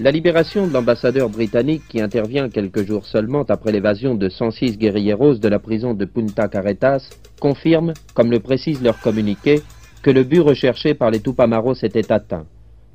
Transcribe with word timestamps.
La 0.00 0.10
libération 0.10 0.66
de 0.66 0.72
l'ambassadeur 0.72 1.28
britannique 1.28 1.84
qui 1.88 2.00
intervient 2.00 2.48
quelques 2.48 2.84
jours 2.84 3.06
seulement 3.06 3.44
après 3.48 3.70
l'évasion 3.70 4.16
de 4.16 4.28
106 4.28 4.76
guerrilleros 4.76 5.34
de 5.34 5.46
la 5.46 5.60
prison 5.60 5.94
de 5.94 6.04
Punta 6.04 6.48
Carretas 6.48 7.10
confirme, 7.40 7.92
comme 8.12 8.32
le 8.32 8.40
précise 8.40 8.82
leur 8.82 8.98
communiqué, 8.98 9.62
que 10.02 10.10
le 10.10 10.24
but 10.24 10.40
recherché 10.40 10.94
par 10.94 11.12
les 11.12 11.20
Tupamaros 11.20 11.84
était 11.84 12.10
atteint. 12.10 12.44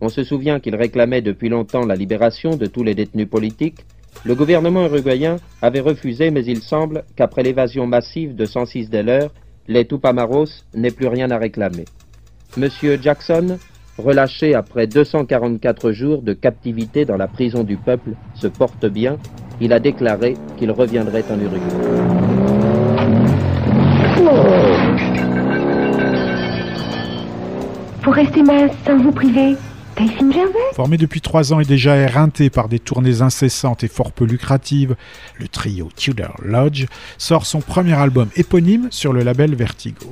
On 0.01 0.09
se 0.09 0.25
souvient 0.25 0.59
qu'ils 0.59 0.75
réclamaient 0.75 1.21
depuis 1.21 1.47
longtemps 1.47 1.85
la 1.85 1.95
libération 1.95 2.57
de 2.57 2.65
tous 2.65 2.83
les 2.83 2.95
détenus 2.95 3.29
politiques. 3.29 3.85
Le 4.25 4.35
gouvernement 4.35 4.83
uruguayen 4.85 5.37
avait 5.61 5.79
refusé, 5.79 6.31
mais 6.31 6.43
il 6.43 6.59
semble 6.59 7.05
qu'après 7.15 7.43
l'évasion 7.43 7.87
massive 7.87 8.35
de 8.35 8.43
106 8.43 8.89
des 8.89 9.03
leurs, 9.03 9.33
les 9.69 9.87
Tupamaros 9.87 10.65
n'aient 10.73 10.91
plus 10.91 11.07
rien 11.07 11.31
à 11.31 11.37
réclamer. 11.37 11.85
Monsieur 12.57 12.99
Jackson 13.01 13.57
relâché 13.99 14.55
après 14.55 14.87
244 14.87 15.91
jours 15.91 16.21
de 16.21 16.33
captivité 16.33 17.05
dans 17.05 17.17
la 17.17 17.27
prison 17.27 17.63
du 17.63 17.77
peuple, 17.77 18.11
se 18.35 18.47
porte 18.47 18.85
bien, 18.85 19.17
il 19.61 19.73
a 19.73 19.79
déclaré 19.79 20.35
qu'il 20.57 20.71
reviendrait 20.71 21.23
en 21.29 21.39
Uruguay. 21.39 21.59
Pour 28.01 28.13
rester 28.13 28.43
mince 28.43 28.71
sans 28.85 28.97
vous 28.97 29.11
priver, 29.11 29.55
Delphine 29.97 30.31
Gervais 30.31 30.53
Formé 30.73 30.97
depuis 30.97 31.19
trois 31.19 31.51
ans 31.51 31.59
et 31.59 31.65
déjà 31.65 31.97
éreinté 31.97 32.49
par 32.49 32.69
des 32.69 32.79
tournées 32.79 33.21
incessantes 33.21 33.83
et 33.83 33.89
fort 33.89 34.11
peu 34.13 34.25
lucratives, 34.25 34.95
le 35.37 35.47
trio 35.47 35.89
Tudor 35.95 36.35
Lodge 36.43 36.85
sort 37.17 37.45
son 37.45 37.59
premier 37.59 37.93
album 37.93 38.29
éponyme 38.35 38.87
sur 38.91 39.11
le 39.11 39.23
label 39.23 39.55
Vertigo. 39.55 40.11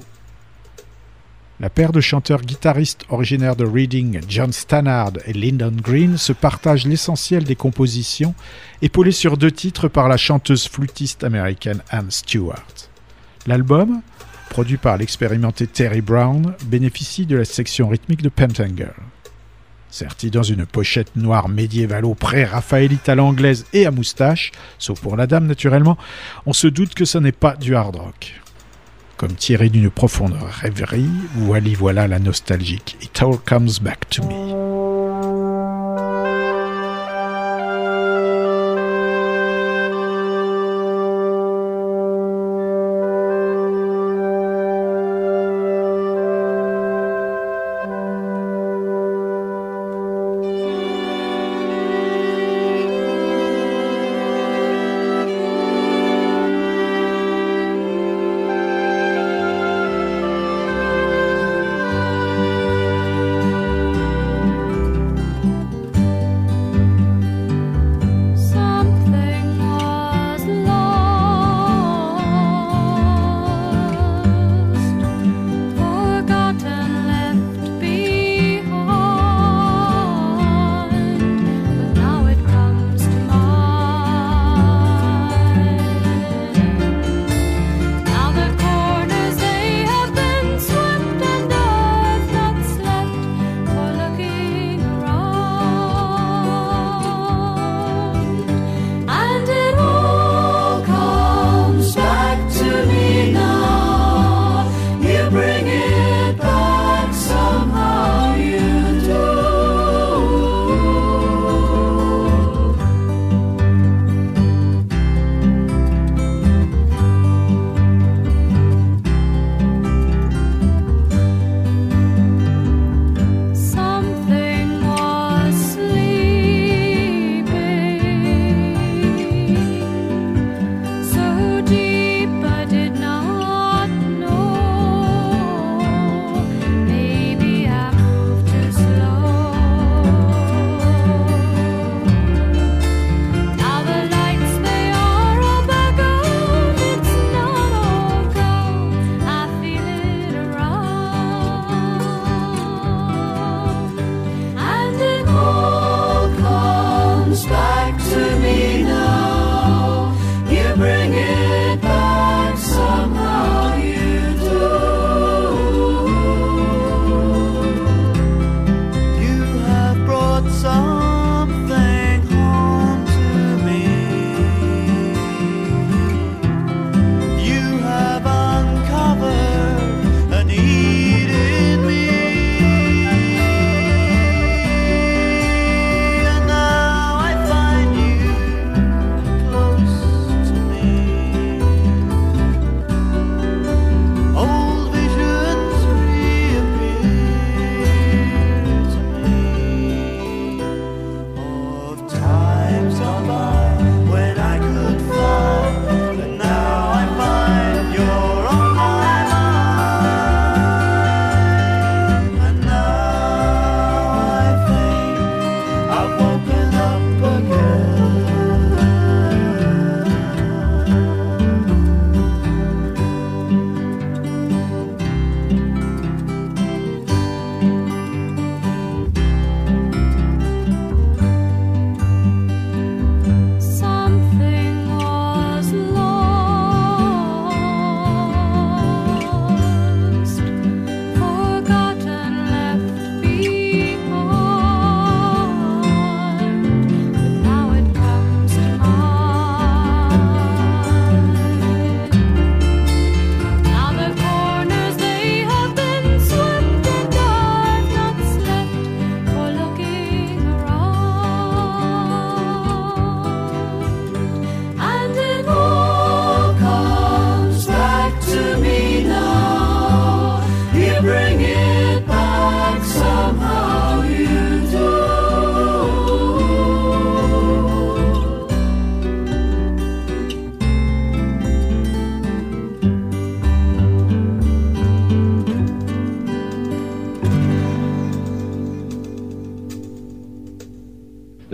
La 1.59 1.71
paire 1.71 1.91
de 1.91 2.01
chanteurs-guitaristes 2.01 3.05
originaires 3.09 3.55
de 3.55 3.65
Reading, 3.65 4.21
John 4.29 4.53
Stannard 4.53 5.13
et 5.25 5.33
Lyndon 5.33 5.73
Green, 5.75 6.15
se 6.15 6.31
partagent 6.31 6.85
l'essentiel 6.85 7.45
des 7.45 7.55
compositions, 7.55 8.35
épaulées 8.83 9.11
sur 9.11 9.37
deux 9.37 9.49
titres 9.49 9.87
par 9.87 10.07
la 10.07 10.17
chanteuse 10.17 10.67
flûtiste 10.67 11.23
américaine 11.23 11.81
Anne 11.89 12.11
Stewart. 12.11 12.91
L'album, 13.47 14.01
produit 14.51 14.77
par 14.77 14.97
l'expérimenté 14.97 15.65
Terry 15.65 16.01
Brown, 16.01 16.53
bénéficie 16.65 17.25
de 17.25 17.37
la 17.37 17.45
section 17.45 17.87
rythmique 17.87 18.21
de 18.21 18.29
Pentangle. 18.29 18.93
Serti 19.89 20.29
dans 20.29 20.43
une 20.43 20.67
pochette 20.67 21.15
noire 21.15 21.49
médiévalo 21.49 22.13
pré-raphaélite 22.13 23.09
à 23.09 23.15
l'anglaise 23.15 23.65
et 23.73 23.87
à 23.87 23.91
moustache, 23.91 24.51
sauf 24.77 25.01
pour 25.01 25.17
la 25.17 25.25
dame 25.25 25.47
naturellement, 25.47 25.97
on 26.45 26.53
se 26.53 26.67
doute 26.67 26.93
que 26.93 27.05
ce 27.05 27.17
n'est 27.17 27.31
pas 27.31 27.55
du 27.55 27.75
hard 27.75 27.95
rock. 27.95 28.35
Comme 29.17 29.33
tiré 29.33 29.69
d'une 29.69 29.89
profonde 29.89 30.35
rêverie, 30.61 31.09
voilà 31.35 31.69
voilà 31.75 32.07
la 32.07 32.19
nostalgique 32.19 32.97
It 33.01 33.19
All 33.21 33.37
Comes 33.43 33.79
Back 33.81 34.07
to 34.11 34.23
Me. 34.23 34.56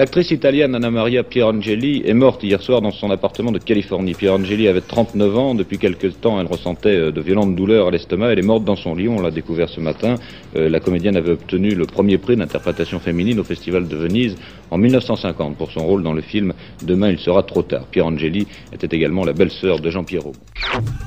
L'actrice 0.04 0.32
italienne 0.32 0.76
Anna 0.76 0.92
Maria 0.92 1.24
Pierangeli 1.24 2.04
est 2.06 2.14
morte 2.14 2.44
hier 2.44 2.62
soir 2.62 2.82
dans 2.82 2.92
son 2.92 3.10
appartement 3.10 3.54
de 3.54 3.58
Californie. 3.58 4.14
Pierangeli 4.14 4.68
avait 4.68 4.82
39 4.82 5.38
ans. 5.38 5.56
Depuis 5.56 5.78
quelques 5.78 6.20
temps, 6.20 6.42
elle 6.42 6.48
ressentait 6.48 6.98
euh, 6.98 7.12
de 7.14 7.22
violentes 7.22 7.56
douleurs 7.56 7.88
à 7.88 7.92
l'estomac. 7.92 8.34
Elle 8.34 8.40
est 8.40 8.46
morte 8.46 8.66
dans 8.66 8.76
son 8.76 8.96
lit. 8.96 9.08
On 9.08 9.22
l'a 9.22 9.32
découvert 9.32 9.70
ce 9.70 9.80
matin. 9.80 10.16
Euh, 10.58 10.68
la 10.68 10.82
comédienne 10.82 11.16
avait 11.16 11.32
obtenu 11.32 11.74
le 11.74 11.86
premier 11.86 12.18
prix 12.18 12.36
d'interprétation 12.36 13.00
féminine 13.00 13.40
au 13.40 13.46
Festival 13.46 13.88
de 13.88 13.96
Venise 13.96 14.36
en 14.72 14.78
1950 14.78 15.56
pour 15.56 15.72
son 15.72 15.86
rôle 15.88 16.04
dans 16.04 16.12
le 16.12 16.22
film 16.22 16.52
Demain 16.84 17.10
il 17.10 17.18
sera 17.18 17.42
trop 17.42 17.62
tard. 17.62 17.86
Pierangeli 17.86 18.46
était 18.74 18.94
également 18.94 19.24
la 19.24 19.32
belle-sœur 19.32 19.80
de 19.80 19.90
Jean 19.90 20.04
Pierrot. 20.04 20.34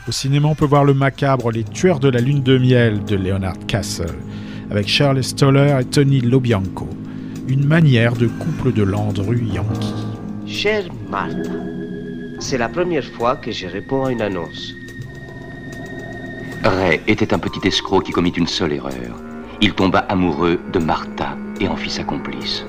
Au 0.09 0.13
cinéma, 0.13 0.49
on 0.49 0.55
peut 0.55 0.65
voir 0.65 0.85
le 0.85 0.95
macabre 0.95 1.51
Les 1.51 1.65
Tueurs 1.65 2.01
de 2.01 2.09
la 2.09 2.23
Lune 2.23 2.43
de 2.43 2.57
Miel 2.57 3.05
de 3.05 3.17
Leonard 3.17 3.59
Castle 3.67 4.07
avec 4.71 4.89
Charles 4.89 5.23
Stoller 5.23 5.81
et 5.83 5.85
Tony 5.85 6.23
Lobianco 6.23 6.89
une 7.49 7.65
manière 7.65 8.15
de 8.15 8.27
couple 8.27 8.73
de 8.73 8.83
Landru 8.83 9.39
Yankee. 9.39 9.95
Chère 10.47 10.87
Martha, 11.09 11.51
c'est 12.41 12.59
la 12.59 12.69
première 12.69 13.05
fois 13.05 13.37
que 13.37 13.53
je 13.53 13.67
réponds 13.67 14.07
à 14.07 14.13
une 14.13 14.23
annonce. 14.23 14.75
Ray 16.65 17.01
était 17.07 17.33
un 17.33 17.39
petit 17.39 17.67
escroc 17.67 18.03
qui 18.03 18.13
commit 18.13 18.31
une 18.31 18.49
seule 18.49 18.73
erreur. 18.73 19.23
Il 19.61 19.75
tomba 19.75 20.01
amoureux 20.01 20.59
de 20.73 20.79
Martha 20.81 21.37
et 21.61 21.69
en 21.69 21.77
fit 21.77 21.91
sa 21.91 22.03
complice. 22.03 22.65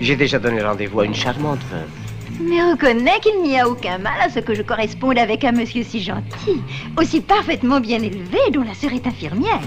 J'ai 0.00 0.16
déjà 0.16 0.38
donné 0.38 0.62
rendez-vous 0.62 1.00
à 1.00 1.06
une 1.06 1.14
charmante 1.14 1.62
femme. 1.64 2.03
Mais 2.40 2.62
reconnais 2.62 3.20
qu'il 3.20 3.42
n'y 3.42 3.58
a 3.58 3.68
aucun 3.68 3.98
mal 3.98 4.20
à 4.20 4.28
ce 4.28 4.40
que 4.40 4.54
je 4.54 4.62
corresponde 4.62 5.18
avec 5.18 5.44
un 5.44 5.52
monsieur 5.52 5.84
si 5.84 6.02
gentil, 6.02 6.60
aussi 6.98 7.20
parfaitement 7.20 7.80
bien 7.80 8.02
élevé, 8.02 8.38
dont 8.52 8.64
la 8.64 8.74
sœur 8.74 8.92
est 8.92 9.06
infirmière. 9.06 9.60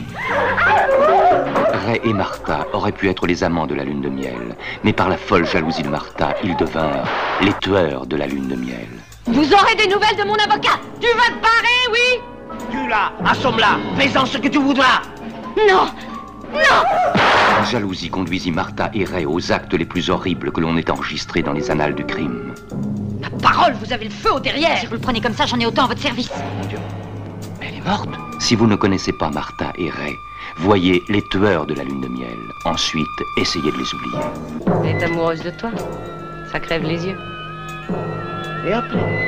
Ray 1.86 2.02
et 2.04 2.14
Martha 2.14 2.68
auraient 2.74 2.92
pu 2.92 3.08
être 3.10 3.26
les 3.26 3.44
amants 3.44 3.68
de 3.68 3.76
la 3.76 3.86
lune 3.86 4.02
de 4.02 4.10
miel, 4.10 4.56
mais 4.84 4.94
par 4.94 5.08
la 5.08 5.18
folle 5.18 5.46
jalousie 5.46 5.84
de 5.84 5.90
Martha, 5.90 6.36
ils 6.44 6.56
devinrent 6.58 7.08
les 7.42 7.54
tueurs 7.62 8.06
de 8.06 8.18
la 8.18 8.28
lune 8.28 8.48
de 8.48 8.56
miel. 8.56 8.90
Vous 9.26 9.54
aurez 9.54 9.76
des 9.76 9.88
nouvelles 9.88 10.18
de 10.18 10.24
mon 10.24 10.36
avocat 10.36 10.80
Tu 11.00 11.08
vas 11.08 11.36
te 11.36 11.42
barrer, 11.42 11.92
oui? 11.92 12.22
Tu 12.72 12.88
là, 12.90 13.14
assomme-la, 13.26 13.78
fais-en 13.98 14.26
ce 14.26 14.38
que 14.38 14.48
tu 14.48 14.60
voudras 14.60 15.02
Non 15.58 15.74
non 15.74 15.88
La 16.54 17.64
jalousie 17.66 18.10
conduisit 18.10 18.52
Martha 18.52 18.90
et 18.94 19.04
Ray 19.04 19.26
aux 19.26 19.52
actes 19.52 19.74
les 19.74 19.86
plus 19.86 20.10
horribles 20.10 20.52
que 20.52 20.62
l'on 20.62 20.78
ait 20.78 20.90
enregistrés 20.90 21.42
dans 21.42 21.54
les 21.54 21.70
annales 21.72 21.96
du 21.96 22.06
crime. 22.06 22.54
Ma 23.22 23.30
parole, 23.42 23.74
vous 23.74 23.92
avez 23.92 24.06
le 24.06 24.12
feu 24.12 24.32
au 24.34 24.40
derrière 24.40 24.78
Si 24.78 24.86
vous 24.86 24.94
le 24.94 25.00
prenez 25.00 25.22
comme 25.22 25.34
ça, 25.34 25.46
j'en 25.46 25.60
ai 25.60 25.66
autant 25.66 25.86
à 25.86 25.88
votre 25.88 26.02
service. 26.02 26.30
Mon 26.62 26.68
Dieu, 26.68 26.78
elle 27.62 27.76
est 27.76 27.86
morte. 27.86 28.10
Si 28.40 28.56
vous 28.56 28.68
ne 28.68 28.76
connaissez 28.76 29.12
pas 29.14 29.30
Martha 29.30 29.74
et 29.78 29.90
Ray, 29.90 30.14
voyez 30.60 31.04
les 31.10 31.22
tueurs 31.30 31.66
de 31.66 31.74
la 31.74 31.84
lune 31.84 32.02
de 32.02 32.08
miel. 32.08 32.38
Ensuite, 32.66 33.08
essayez 33.38 33.72
de 33.72 33.78
les 33.78 33.94
oublier. 33.94 34.84
Elle 34.84 34.96
est 34.96 35.04
amoureuse 35.04 35.44
de 35.44 35.50
toi. 35.52 35.72
Ça 36.52 36.60
crève 36.60 36.84
les 36.84 37.08
yeux. 37.08 37.18
Et 38.68 38.74
après? 38.74 39.28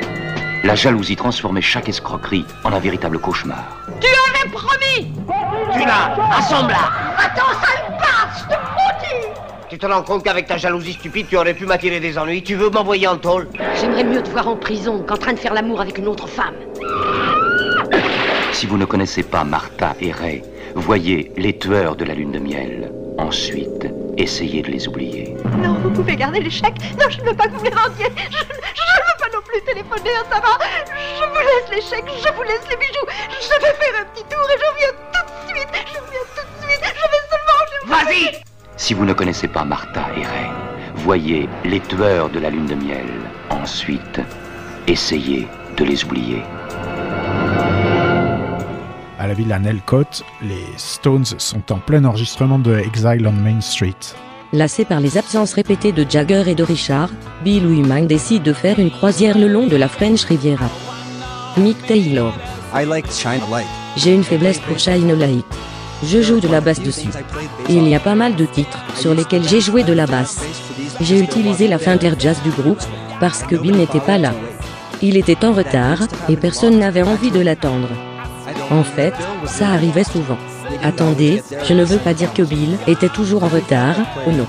La 0.62 0.74
jalousie 0.74 1.16
transformait 1.16 1.62
chaque 1.62 1.88
escroquerie 1.88 2.44
en 2.64 2.72
un 2.72 2.78
véritable 2.80 3.18
cauchemar. 3.18 3.64
Tu 4.00 4.08
avais 4.08 4.50
promis 4.50 5.12
Tu 5.72 5.78
l'as 5.80 6.16
Assemble-la 6.36 6.90
Attends, 7.18 7.52
sale 7.60 7.98
passe, 7.98 8.42
je 8.42 8.54
te 8.54 8.60
maudis 8.60 9.26
Tu 9.70 9.78
te 9.78 9.86
rends 9.86 10.02
compte 10.02 10.22
qu'avec 10.22 10.46
ta 10.46 10.58
jalousie 10.58 10.92
stupide, 10.92 11.26
tu 11.28 11.36
aurais 11.36 11.54
pu 11.54 11.64
m'attirer 11.64 11.98
des 12.00 12.18
ennuis 12.18 12.42
Tu 12.42 12.56
veux 12.56 12.68
m'envoyer 12.70 13.06
en 13.08 13.16
tôle? 13.16 13.48
J'aimerais 13.80 14.04
mieux 14.04 14.22
te 14.22 14.28
voir 14.30 14.48
en 14.48 14.56
prison 14.56 15.02
qu'en 15.02 15.16
train 15.16 15.32
de 15.32 15.38
faire 15.38 15.54
l'amour 15.54 15.80
avec 15.80 15.96
une 15.98 16.08
autre 16.08 16.28
femme. 16.28 16.54
Si 18.52 18.66
vous 18.66 18.76
ne 18.76 18.84
connaissez 18.84 19.22
pas 19.22 19.44
Martha 19.44 19.94
et 20.00 20.12
Ray, 20.12 20.42
voyez 20.74 21.32
les 21.36 21.56
tueurs 21.56 21.96
de 21.96 22.04
la 22.04 22.14
lune 22.14 22.32
de 22.32 22.38
miel. 22.38 22.92
Ensuite, 23.18 23.86
essayez 24.18 24.62
de 24.62 24.68
les 24.70 24.88
oublier. 24.88 25.36
Non, 25.62 25.74
vous 25.82 25.90
pouvez 25.90 26.16
garder 26.16 26.40
les 26.40 26.50
chèques. 26.50 26.76
Non, 26.98 27.06
je 27.08 27.20
ne 27.20 27.26
veux 27.26 27.34
pas 27.34 27.44
que 27.48 27.52
vous 27.56 27.64
les 27.64 27.70
rendiez. 27.70 28.06
Je, 28.30 28.36
je 28.38 28.99
plus 29.50 29.62
téléphoner 29.62 30.10
à 30.10 30.24
Sarah. 30.30 30.58
Je 31.18 31.24
vous 31.24 31.34
laisse 31.34 31.70
les 31.70 31.82
chèques, 31.82 32.10
je 32.16 32.32
vous 32.32 32.42
laisse 32.42 32.66
les 32.68 32.76
bijoux. 32.76 33.06
Je 33.40 33.60
vais 33.60 33.74
faire 33.74 34.00
un 34.00 34.04
petit 34.06 34.24
tour 34.24 34.46
et 34.48 34.58
je 34.58 34.66
reviens 34.70 34.92
tout 35.12 35.26
de 35.26 35.56
suite. 35.56 35.68
Je 35.92 35.98
reviens 35.98 36.26
tout 36.36 36.46
de 36.46 36.66
suite. 36.66 36.84
Je 36.84 37.06
vais 37.10 37.24
seulement... 37.30 38.04
Vas-y 38.04 38.42
Si 38.76 38.94
vous 38.94 39.04
ne 39.04 39.12
connaissez 39.12 39.48
pas 39.48 39.64
Martha 39.64 40.06
et 40.16 40.24
Ray, 40.24 40.50
voyez 40.94 41.48
les 41.64 41.80
tueurs 41.80 42.28
de 42.28 42.38
la 42.38 42.50
lune 42.50 42.66
de 42.66 42.74
miel. 42.74 43.06
Ensuite, 43.50 44.20
essayez 44.86 45.48
de 45.76 45.84
les 45.84 46.04
oublier. 46.04 46.42
À 49.18 49.26
la 49.26 49.34
villa 49.34 49.58
Nelcott, 49.58 50.24
les 50.42 50.66
Stones 50.76 51.26
sont 51.26 51.72
en 51.72 51.78
plein 51.78 52.04
enregistrement 52.04 52.58
de 52.58 52.78
Exile 52.78 53.26
on 53.26 53.32
Main 53.32 53.60
Street. 53.60 54.14
Lassé 54.52 54.84
par 54.84 54.98
les 54.98 55.16
absences 55.16 55.52
répétées 55.52 55.92
de 55.92 56.04
Jagger 56.08 56.42
et 56.48 56.56
de 56.56 56.64
Richard, 56.64 57.10
Bill 57.44 57.64
Wyman 57.66 58.08
décide 58.08 58.42
de 58.42 58.52
faire 58.52 58.80
une 58.80 58.90
croisière 58.90 59.38
le 59.38 59.46
long 59.46 59.68
de 59.68 59.76
la 59.76 59.86
French 59.86 60.24
Riviera. 60.24 60.68
Mick 61.56 61.86
Taylor. 61.86 62.34
J'ai 63.96 64.12
une 64.12 64.24
faiblesse 64.24 64.58
pour 64.58 64.78
Shine 64.78 65.16
Light. 65.16 65.44
Je 66.04 66.20
joue 66.20 66.40
de 66.40 66.48
la 66.48 66.60
basse 66.60 66.80
dessus. 66.80 67.10
Et 67.68 67.74
il 67.74 67.88
y 67.88 67.94
a 67.94 68.00
pas 68.00 68.16
mal 68.16 68.34
de 68.34 68.44
titres 68.44 68.84
sur 68.96 69.14
lesquels 69.14 69.46
j'ai 69.46 69.60
joué 69.60 69.84
de 69.84 69.92
la 69.92 70.06
basse. 70.06 70.40
J'ai 71.00 71.20
utilisé 71.20 71.68
la 71.68 71.78
fin 71.78 71.94
d'air 71.94 72.18
jazz 72.18 72.42
du 72.42 72.50
groupe 72.50 72.82
parce 73.20 73.44
que 73.44 73.54
Bill 73.54 73.76
n'était 73.76 74.00
pas 74.00 74.18
là. 74.18 74.32
Il 75.00 75.16
était 75.16 75.44
en 75.44 75.52
retard 75.52 75.98
et 76.28 76.36
personne 76.36 76.78
n'avait 76.78 77.02
envie 77.02 77.30
de 77.30 77.40
l'attendre. 77.40 77.88
En 78.70 78.82
fait, 78.82 79.14
ça 79.46 79.68
arrivait 79.68 80.04
souvent. 80.04 80.38
Attendez, 80.82 81.42
je 81.68 81.74
ne 81.74 81.84
veux 81.84 81.98
pas 81.98 82.14
dire 82.14 82.32
que 82.32 82.42
Bill 82.42 82.76
était 82.86 83.08
toujours 83.08 83.44
en 83.44 83.48
retard, 83.48 83.96
ou 84.26 84.32
non. 84.32 84.46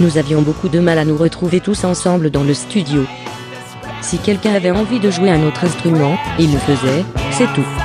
Nous 0.00 0.18
avions 0.18 0.42
beaucoup 0.42 0.68
de 0.68 0.80
mal 0.80 0.98
à 0.98 1.04
nous 1.04 1.16
retrouver 1.16 1.60
tous 1.60 1.84
ensemble 1.84 2.30
dans 2.30 2.42
le 2.42 2.54
studio. 2.54 3.04
Si 4.00 4.18
quelqu'un 4.18 4.54
avait 4.54 4.70
envie 4.70 5.00
de 5.00 5.10
jouer 5.10 5.30
un 5.30 5.42
autre 5.46 5.64
instrument, 5.64 6.16
il 6.38 6.52
le 6.52 6.58
faisait, 6.58 7.04
c'est 7.30 7.52
tout. 7.54 7.83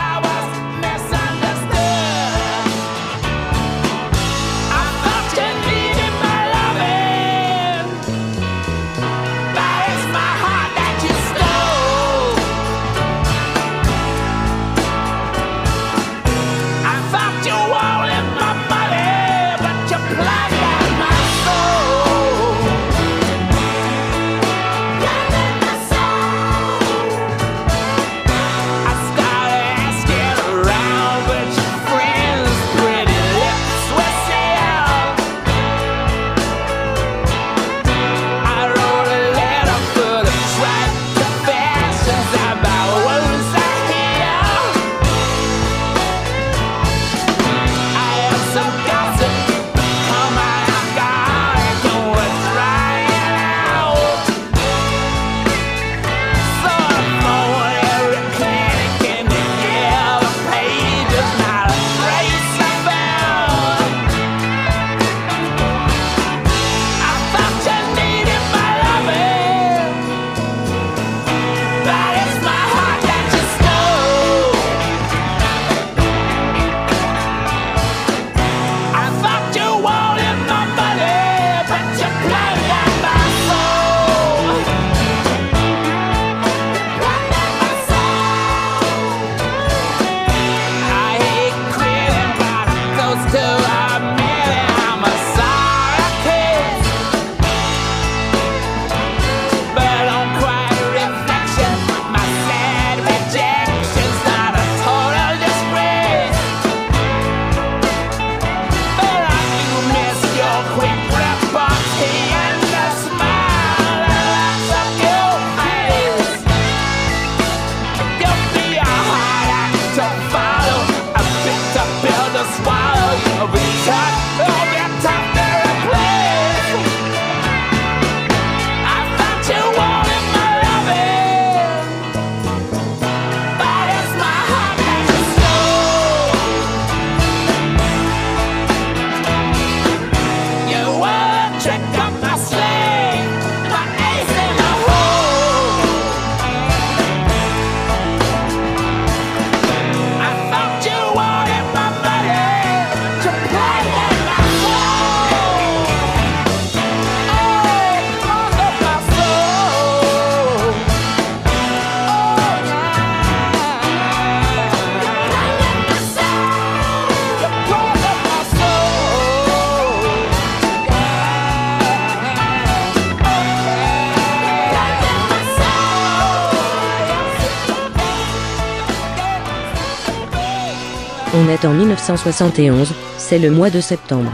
On 181.42 181.48
est 181.48 181.64
en 181.64 181.72
1971, 181.74 182.94
c'est 183.18 183.40
le 183.40 183.50
mois 183.50 183.70
de 183.70 183.80
septembre. 183.80 184.30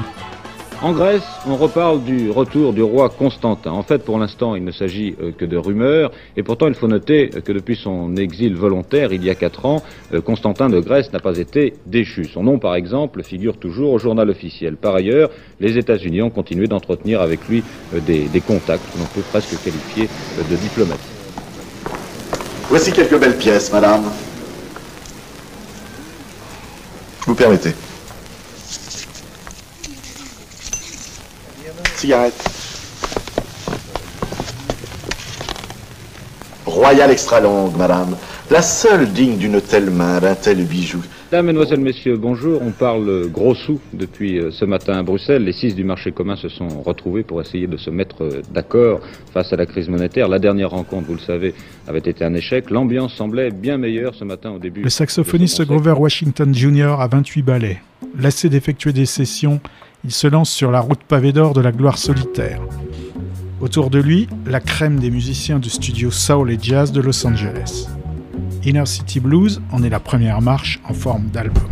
En 0.82 0.92
Grèce, 0.92 1.22
on 1.48 1.56
reparle 1.56 2.04
du 2.04 2.32
retour 2.32 2.74
du 2.74 2.82
roi 2.82 3.10
Constantin. 3.10 3.74
En 3.74 3.84
fait, 3.84 4.00
pour 4.00 4.18
l'instant, 4.18 4.56
il 4.56 4.64
ne 4.64 4.72
s'agit 4.72 5.16
euh, 5.22 5.32
que 5.32 5.46
de 5.46 5.56
rumeurs, 5.56 6.12
et 6.36 6.42
pourtant 6.42 6.68
il 6.68 6.74
faut 6.74 6.88
noter 6.88 7.30
que 7.30 7.52
depuis 7.52 7.76
son 7.76 8.16
exil 8.16 8.56
volontaire, 8.56 9.14
il 9.14 9.24
y 9.24 9.30
a 9.30 9.36
quatre 9.36 9.68
ans, 9.68 9.84
euh, 10.16 10.22
Constantin 10.22 10.68
de 10.68 10.80
Grèce 10.80 11.14
n'a 11.14 11.20
pas 11.20 11.38
été 11.38 11.76
déchu. 11.86 12.26
Son 12.26 12.42
nom, 12.42 12.58
par 12.58 12.74
exemple, 12.74 13.22
figure 13.22 13.58
toujours 13.58 13.92
au 13.92 14.00
journal 14.00 14.28
officiel. 14.32 14.76
Par 14.76 14.96
ailleurs, 14.96 15.30
les 15.60 15.78
États-Unis 15.78 16.24
ont 16.24 16.32
continué 16.32 16.66
d'entretenir 16.66 17.22
avec 17.22 17.48
lui 17.48 17.64
euh, 17.94 18.00
des, 18.00 18.24
des 18.24 18.42
contacts 18.42 18.84
qu'on 18.92 19.06
peut 19.14 19.26
presque 19.30 19.64
qualifier 19.64 20.10
de 20.50 20.56
diplomatie. 20.56 21.04
Voici 22.68 22.92
quelques 22.92 23.20
belles 23.20 23.38
pièces, 23.38 23.72
madame. 23.72 24.06
Vous 27.26 27.34
permettez. 27.34 27.74
Cigarette. 31.98 32.34
Royale 36.66 37.12
extra 37.12 37.40
longue, 37.40 37.76
madame. 37.76 38.16
La 38.52 38.62
seule 38.62 39.12
digne 39.12 39.38
d'une 39.38 39.60
telle 39.60 39.90
main, 39.90 40.20
d'un 40.20 40.36
tel 40.36 40.64
bijou. 40.66 41.02
Mesdames, 41.36 41.48
Mesdemoiselles, 41.48 41.82
Messieurs, 41.82 42.16
bonjour. 42.16 42.62
On 42.62 42.72
parle 42.72 43.30
gros 43.30 43.56
sous 43.56 43.82
depuis 43.92 44.40
euh, 44.40 44.52
ce 44.52 44.64
matin 44.64 44.94
à 44.94 45.04
Bruxelles. 45.04 45.44
Les 45.44 45.52
six 45.52 45.76
du 45.76 45.84
marché 45.84 46.14
commun 46.14 46.38
se 46.38 46.48
sont 46.48 46.70
retrouvés 46.82 47.24
pour 47.24 47.42
essayer 47.42 47.68
de 47.68 47.76
se 47.76 47.90
mettre 47.90 48.24
euh, 48.24 48.42
d'accord 48.54 49.02
face 49.34 49.52
à 49.52 49.58
la 49.58 49.66
crise 49.66 49.90
monétaire. 49.90 50.30
La 50.30 50.40
dernière 50.40 50.70
rencontre, 50.70 51.08
vous 51.08 51.16
le 51.16 51.20
savez, 51.20 51.54
avait 51.90 52.00
été 52.00 52.24
un 52.24 52.34
échec. 52.36 52.70
L'ambiance 52.70 53.14
semblait 53.16 53.52
bien 53.52 53.78
meilleure 53.78 54.16
ce 54.16 54.24
matin 54.24 54.52
au 54.52 54.60
début. 54.60 54.84
Le 54.84 54.90
saxophoniste 54.90 55.62
Grover 55.66 55.96
Washington 55.98 56.56
Jr. 56.56 57.02
a 57.02 57.08
28 57.10 57.42
ballets. 57.42 57.82
Lassé 58.18 58.48
d'effectuer 58.48 58.94
des 58.94 59.06
sessions, 59.06 59.60
il 60.06 60.12
se 60.12 60.28
lance 60.28 60.50
sur 60.50 60.72
la 60.72 60.80
route 60.80 61.04
pavée 61.06 61.34
d'or 61.34 61.54
de 61.54 61.60
la 61.60 61.74
gloire 61.74 61.98
solitaire. 61.98 62.62
Autour 63.60 63.90
de 63.90 64.00
lui, 64.00 64.30
la 64.48 64.62
crème 64.62 65.02
des 65.02 65.12
musiciens 65.12 65.60
du 65.60 65.70
studio 65.70 66.12
Soul 66.12 66.50
et 66.50 66.58
Jazz 66.62 66.94
de 66.94 67.02
Los 67.02 67.28
Angeles. 67.28 67.90
Inner 68.66 68.86
City 68.88 69.20
Blues 69.20 69.62
en 69.72 69.84
est 69.84 69.90
la 69.90 70.00
première 70.00 70.42
marche 70.42 70.80
en 70.90 70.94
forme 70.94 71.28
d'album. 71.28 71.70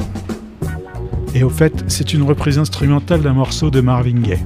Et 1.33 1.43
au 1.43 1.49
fait, 1.49 1.83
c'est 1.87 2.13
une 2.13 2.21
reprise 2.21 2.59
instrumentale 2.59 3.21
d'un 3.21 3.33
morceau 3.33 3.71
de 3.71 3.81
Marvin 3.81 4.21
Gaye. 4.21 4.39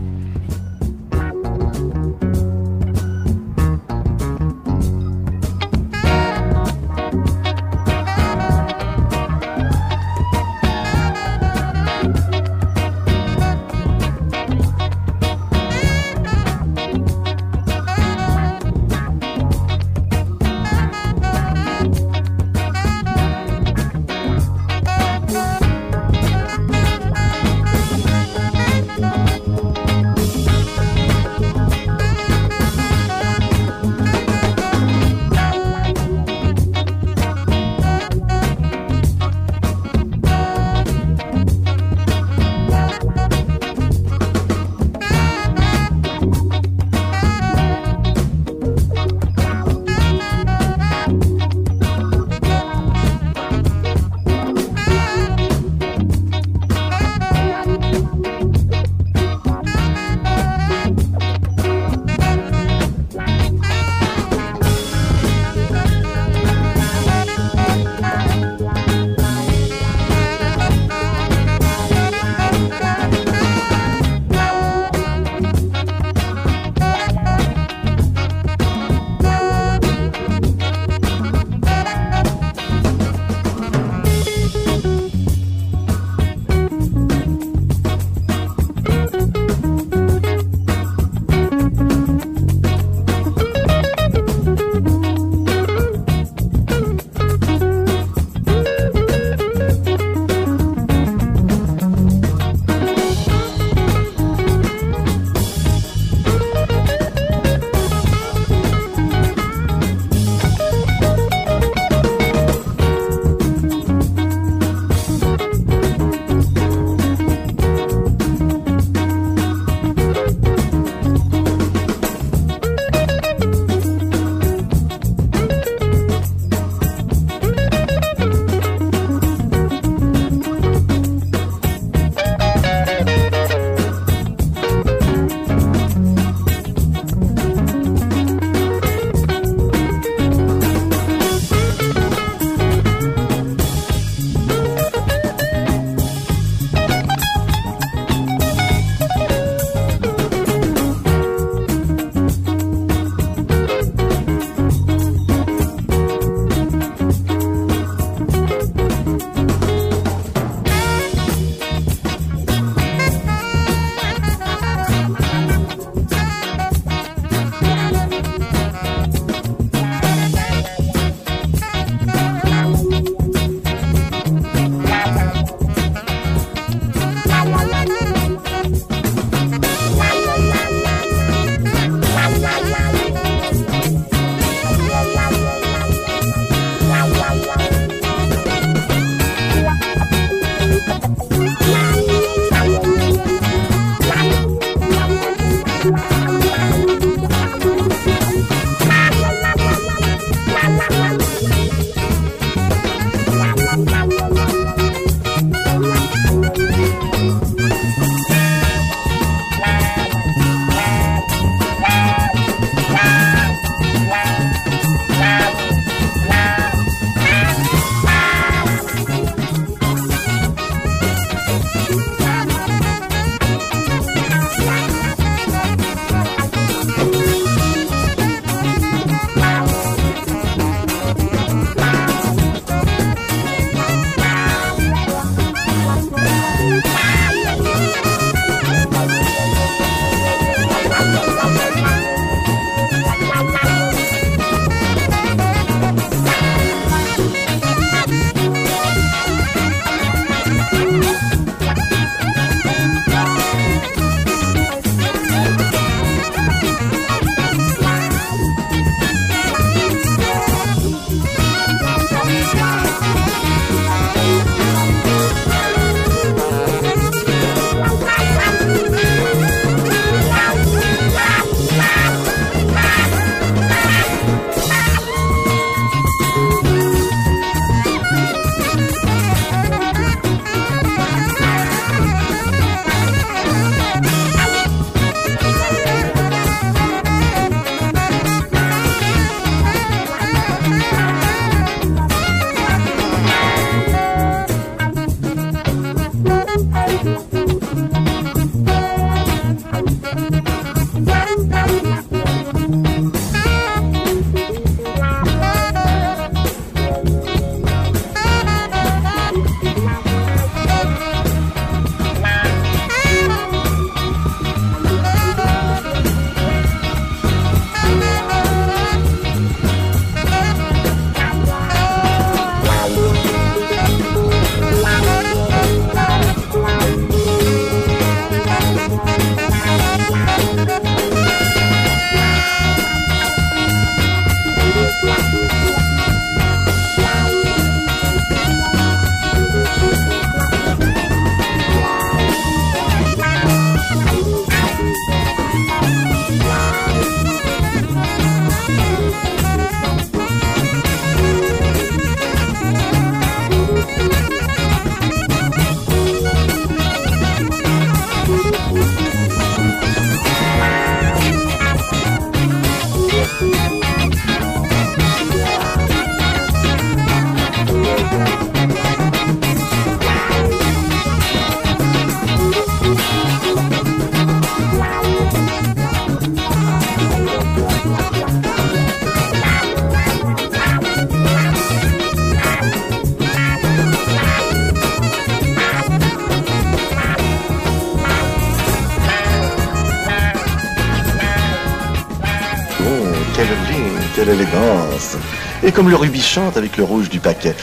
Avec 396.55 396.77
le 396.77 396.83
rouge 396.83 397.09
du 397.09 397.19
paquet. 397.19 397.55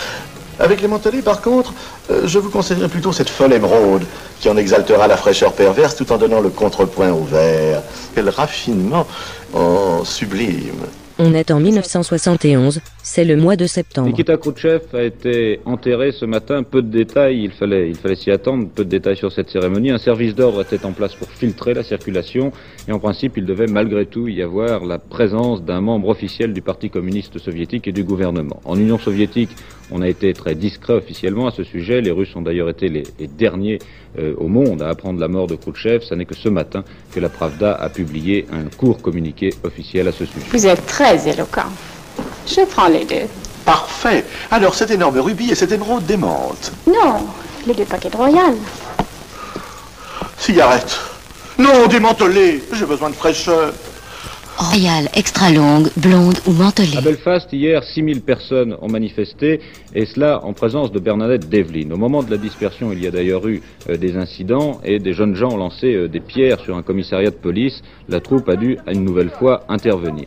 Avec 0.60 0.80
les 0.80 0.88
mantelets, 0.88 1.22
par 1.22 1.40
contre, 1.40 1.74
euh, 2.10 2.22
je 2.26 2.38
vous 2.38 2.50
conseillerais 2.50 2.88
plutôt 2.88 3.12
cette 3.12 3.28
folle 3.28 3.52
émeraude, 3.52 4.04
qui 4.40 4.48
en 4.48 4.56
exaltera 4.56 5.08
la 5.08 5.16
fraîcheur 5.16 5.52
perverse 5.52 5.96
tout 5.96 6.12
en 6.12 6.18
donnant 6.18 6.40
le 6.40 6.50
contrepoint 6.50 7.10
au 7.10 7.24
vert. 7.24 7.82
Quel 8.14 8.28
raffinement 8.28 9.06
oh, 9.54 10.02
sublime 10.04 10.86
on 11.16 11.32
est 11.32 11.52
en 11.52 11.60
1971, 11.60 12.80
c'est 13.04 13.26
le 13.26 13.36
mois 13.36 13.54
de 13.54 13.66
septembre. 13.66 14.08
Nikita 14.08 14.38
Khrouchtchev 14.38 14.80
a 14.94 15.02
été 15.02 15.60
enterré 15.66 16.10
ce 16.10 16.24
matin. 16.24 16.62
Peu 16.62 16.80
de 16.80 16.88
détails, 16.88 17.44
il 17.44 17.50
fallait, 17.50 17.90
il 17.90 17.96
fallait 17.96 18.14
s'y 18.14 18.30
attendre. 18.30 18.66
Peu 18.74 18.82
de 18.82 18.88
détails 18.88 19.16
sur 19.16 19.30
cette 19.30 19.50
cérémonie. 19.50 19.90
Un 19.90 19.98
service 19.98 20.34
d'ordre 20.34 20.62
était 20.62 20.86
en 20.86 20.92
place 20.92 21.14
pour 21.14 21.28
filtrer 21.28 21.74
la 21.74 21.82
circulation. 21.82 22.50
Et 22.88 22.92
en 22.92 22.98
principe, 22.98 23.36
il 23.36 23.44
devait 23.44 23.66
malgré 23.66 24.06
tout 24.06 24.26
y 24.26 24.40
avoir 24.40 24.86
la 24.86 24.98
présence 24.98 25.62
d'un 25.62 25.82
membre 25.82 26.08
officiel 26.08 26.54
du 26.54 26.62
Parti 26.62 26.88
communiste 26.88 27.38
soviétique 27.38 27.86
et 27.86 27.92
du 27.92 28.04
gouvernement. 28.04 28.62
En 28.64 28.78
Union 28.78 28.98
soviétique, 28.98 29.50
on 29.90 30.00
a 30.00 30.08
été 30.08 30.32
très 30.32 30.54
discret 30.54 30.94
officiellement 30.94 31.46
à 31.46 31.50
ce 31.50 31.62
sujet. 31.62 32.00
Les 32.00 32.10
Russes 32.10 32.34
ont 32.34 32.42
d'ailleurs 32.42 32.70
été 32.70 32.88
les, 32.88 33.04
derniers 33.36 33.80
euh, 34.18 34.34
au 34.38 34.48
monde 34.48 34.80
à 34.80 34.88
apprendre 34.88 35.20
la 35.20 35.28
mort 35.28 35.46
de 35.46 35.56
Khrouchtchev. 35.56 36.02
Ce 36.02 36.14
n'est 36.14 36.24
que 36.24 36.34
ce 36.34 36.48
matin 36.48 36.84
que 37.12 37.20
la 37.20 37.28
Pravda 37.28 37.74
a 37.74 37.90
publié 37.90 38.46
un 38.50 38.64
court 38.78 39.02
communiqué 39.02 39.50
officiel 39.62 40.08
à 40.08 40.12
ce 40.12 40.24
sujet. 40.24 40.46
Vous 40.50 40.66
êtes 40.66 40.86
très 40.86 41.28
éloquent. 41.28 41.68
Je 42.46 42.60
prends 42.66 42.88
les 42.88 43.04
deux. 43.04 43.26
Parfait. 43.64 44.24
Alors 44.50 44.74
cet 44.74 44.90
énorme 44.90 45.18
rubis 45.18 45.50
et 45.50 45.54
cette 45.54 45.72
émeraude 45.72 46.04
démente. 46.04 46.72
Non, 46.86 47.26
les 47.66 47.74
deux 47.74 47.84
paquets 47.84 48.10
de 48.10 48.16
Royal. 48.16 48.54
Cigarette. 50.38 50.98
Non, 51.58 51.86
démantelé. 51.86 52.62
J'ai 52.72 52.84
besoin 52.84 53.10
de 53.10 53.14
fraîcheur. 53.14 53.72
Royale, 54.56 55.08
extra 55.14 55.50
longue, 55.50 55.88
blonde 55.96 56.38
ou 56.46 56.52
mantelée. 56.52 56.96
À 56.96 57.00
Belfast, 57.00 57.52
hier, 57.52 57.82
6000 57.82 58.20
personnes 58.20 58.76
ont 58.80 58.88
manifesté, 58.88 59.60
et 59.96 60.06
cela 60.06 60.44
en 60.44 60.52
présence 60.52 60.92
de 60.92 61.00
Bernadette 61.00 61.48
Devlin. 61.48 61.90
Au 61.90 61.96
moment 61.96 62.22
de 62.22 62.30
la 62.30 62.36
dispersion, 62.36 62.92
il 62.92 63.02
y 63.02 63.06
a 63.08 63.10
d'ailleurs 63.10 63.48
eu 63.48 63.62
euh, 63.88 63.96
des 63.96 64.16
incidents, 64.16 64.80
et 64.84 65.00
des 65.00 65.12
jeunes 65.12 65.34
gens 65.34 65.50
ont 65.50 65.56
lancé 65.56 65.94
euh, 65.94 66.08
des 66.08 66.20
pierres 66.20 66.60
sur 66.60 66.76
un 66.76 66.82
commissariat 66.82 67.30
de 67.30 67.34
police. 67.34 67.82
La 68.08 68.20
troupe 68.20 68.48
a 68.48 68.54
dû, 68.54 68.78
une 68.86 69.04
nouvelle 69.04 69.30
fois, 69.30 69.64
intervenir. 69.68 70.26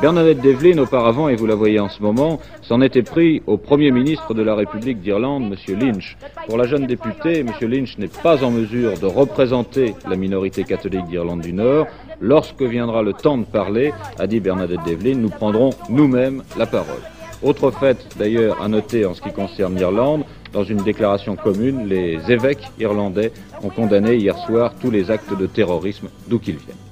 Bernadette 0.00 0.40
Devlin, 0.40 0.78
auparavant, 0.78 1.28
et 1.28 1.36
vous 1.36 1.46
la 1.46 1.54
voyez 1.54 1.80
en 1.80 1.88
ce 1.88 2.02
moment, 2.02 2.40
s'en 2.62 2.80
était 2.80 3.02
pris 3.02 3.42
au 3.46 3.56
Premier 3.56 3.90
ministre 3.90 4.34
de 4.34 4.42
la 4.42 4.54
République 4.54 5.00
d'Irlande, 5.00 5.44
M. 5.44 5.78
Lynch. 5.78 6.16
Pour 6.46 6.58
la 6.58 6.66
jeune 6.66 6.86
députée, 6.86 7.40
M. 7.40 7.50
Lynch 7.62 7.96
n'est 7.98 8.08
pas 8.08 8.42
en 8.44 8.50
mesure 8.50 8.98
de 8.98 9.06
représenter 9.06 9.94
la 10.08 10.16
minorité 10.16 10.64
catholique 10.64 11.06
d'Irlande 11.06 11.40
du 11.40 11.52
Nord. 11.52 11.86
Lorsque 12.20 12.62
viendra 12.62 13.02
le 13.02 13.12
temps 13.12 13.38
de 13.38 13.44
parler, 13.44 13.92
a 14.18 14.26
dit 14.26 14.40
Bernadette 14.40 14.84
Devlin, 14.86 15.14
nous 15.14 15.30
prendrons 15.30 15.70
nous-mêmes 15.88 16.42
la 16.58 16.66
parole. 16.66 17.02
Autre 17.42 17.70
fait 17.70 17.98
d'ailleurs 18.18 18.60
à 18.62 18.68
noter 18.68 19.04
en 19.06 19.14
ce 19.14 19.20
qui 19.20 19.32
concerne 19.32 19.76
l'Irlande, 19.76 20.24
dans 20.54 20.64
une 20.64 20.78
déclaration 20.78 21.34
commune, 21.34 21.88
les 21.88 22.18
évêques 22.30 22.70
irlandais 22.78 23.32
ont 23.62 23.70
condamné 23.70 24.14
hier 24.14 24.38
soir 24.38 24.72
tous 24.80 24.90
les 24.90 25.10
actes 25.10 25.36
de 25.36 25.46
terrorisme 25.46 26.08
d'où 26.28 26.38
qu'ils 26.38 26.58
viennent. 26.58 26.83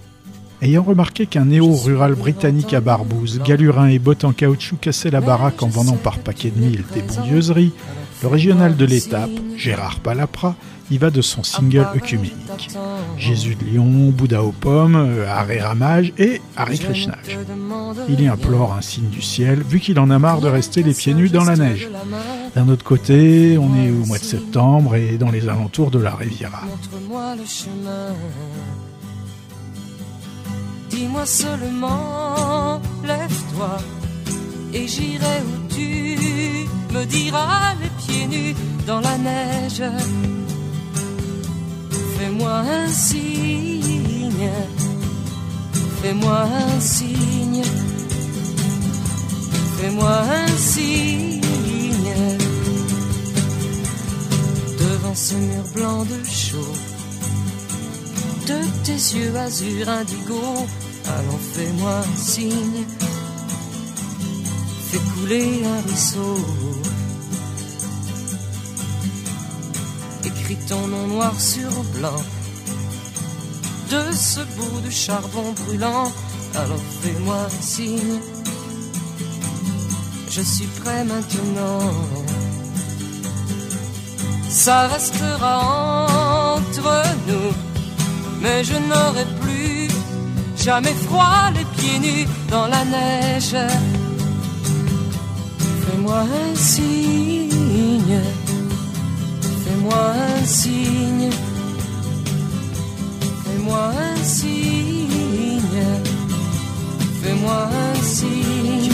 Ayant 0.62 0.84
remarqué 0.84 1.26
qu'un 1.26 1.46
néo-rural 1.46 2.14
britannique 2.14 2.72
à 2.72 2.80
Barbouze, 2.80 3.40
galurin 3.44 3.88
et 3.88 3.98
bottes 3.98 4.22
en 4.22 4.32
caoutchouc 4.32 4.76
cassait 4.76 5.10
la 5.10 5.20
baraque 5.20 5.60
en 5.64 5.66
vendant 5.66 5.96
par 5.96 6.20
paquet 6.20 6.50
de 6.50 6.60
mille 6.60 6.84
des 6.94 7.02
bouilleuseries, 7.02 7.72
le 8.22 8.28
régional 8.28 8.76
de 8.76 8.84
l'étape, 8.84 9.30
Gérard 9.56 9.98
Palapra, 9.98 10.54
y 10.92 10.98
va 10.98 11.10
de 11.10 11.20
son 11.20 11.42
single 11.42 11.88
œcuménique. 11.96 12.70
Jésus 13.18 13.56
de 13.56 13.64
Lyon, 13.64 14.10
Bouddha 14.10 14.44
aux 14.44 14.52
pommes, 14.52 14.94
euh, 14.94 15.26
Hare 15.26 15.66
Ramage 15.68 16.12
et 16.16 16.40
Hare 16.56 16.70
Krishnage. 16.70 17.38
Il 18.08 18.20
y 18.20 18.28
implore 18.28 18.72
un 18.74 18.82
signe 18.82 19.08
du 19.08 19.22
ciel, 19.22 19.62
vu 19.62 19.80
qu'il 19.80 19.98
en 19.98 20.10
a 20.10 20.18
marre 20.20 20.40
de 20.40 20.48
rester 20.48 20.84
les 20.84 20.94
pieds 20.94 21.14
nus 21.14 21.30
dans 21.30 21.44
la 21.44 21.56
neige. 21.56 21.88
D'un 22.54 22.68
autre 22.68 22.84
côté, 22.84 23.58
on 23.58 23.74
est 23.74 23.90
au 23.90 24.06
mois 24.06 24.18
de 24.18 24.24
septembre 24.24 24.94
et 24.94 25.16
dans 25.18 25.30
les 25.30 25.48
alentours 25.48 25.90
de 25.90 25.98
la 25.98 26.14
Riviera. 26.14 26.62
Dis-moi 30.92 31.24
seulement, 31.24 32.78
lève-toi 33.02 33.78
et 34.74 34.86
j'irai 34.86 35.38
où 35.48 35.74
tu 35.74 36.68
me 36.92 37.04
diras 37.06 37.72
les 37.80 37.88
pieds 38.00 38.26
nus 38.26 38.54
dans 38.86 39.00
la 39.00 39.16
neige. 39.16 39.82
Fais-moi 42.18 42.52
un 42.52 42.88
signe, 42.88 44.50
fais-moi 46.02 46.40
un 46.42 46.80
signe, 46.80 47.64
fais-moi 49.78 50.22
un 50.44 50.56
signe. 50.58 51.40
Devant 54.78 55.14
ce 55.14 55.34
mur 55.36 55.64
blanc 55.74 56.04
de 56.04 56.22
chaud, 56.28 56.76
de 58.46 58.60
tes 58.84 59.16
yeux 59.16 59.34
azur 59.36 59.88
indigo 59.88 60.66
alors 61.18 61.40
fais-moi 61.54 61.94
un 61.98 62.16
signe, 62.16 62.84
fais 64.88 64.98
couler 65.14 65.62
un 65.64 65.80
ruisseau. 65.86 66.36
Écris 70.24 70.58
ton 70.68 70.86
nom 70.86 71.06
noir 71.08 71.34
sur 71.40 71.70
blanc 71.94 72.22
de 73.90 74.12
ce 74.12 74.40
bout 74.56 74.80
de 74.84 74.90
charbon 74.90 75.52
brûlant. 75.64 76.10
Alors 76.54 76.84
fais-moi 77.02 77.36
un 77.46 77.62
signe, 77.62 78.20
je 80.30 80.42
suis 80.42 80.70
prêt 80.80 81.04
maintenant. 81.04 81.92
Ça 84.48 84.86
restera 84.88 86.56
entre 86.56 87.02
nous, 87.28 87.52
mais 88.42 88.62
je 88.64 88.74
n'aurai 88.74 89.24
plus 89.40 89.41
jamais 90.62 90.94
froid, 91.06 91.50
les 91.56 91.64
pieds 91.76 91.98
nus 91.98 92.26
dans 92.48 92.66
la 92.68 92.84
neige. 92.84 93.56
Fais-moi 95.84 96.20
un 96.20 96.54
signe, 96.54 98.20
fais-moi 99.64 100.04
un 100.38 100.44
signe, 100.44 101.30
fais-moi 103.44 103.92
un 104.08 104.24
signe, 104.24 105.82
fais-moi 107.22 107.68
un 107.84 107.94
signe, 108.02 108.92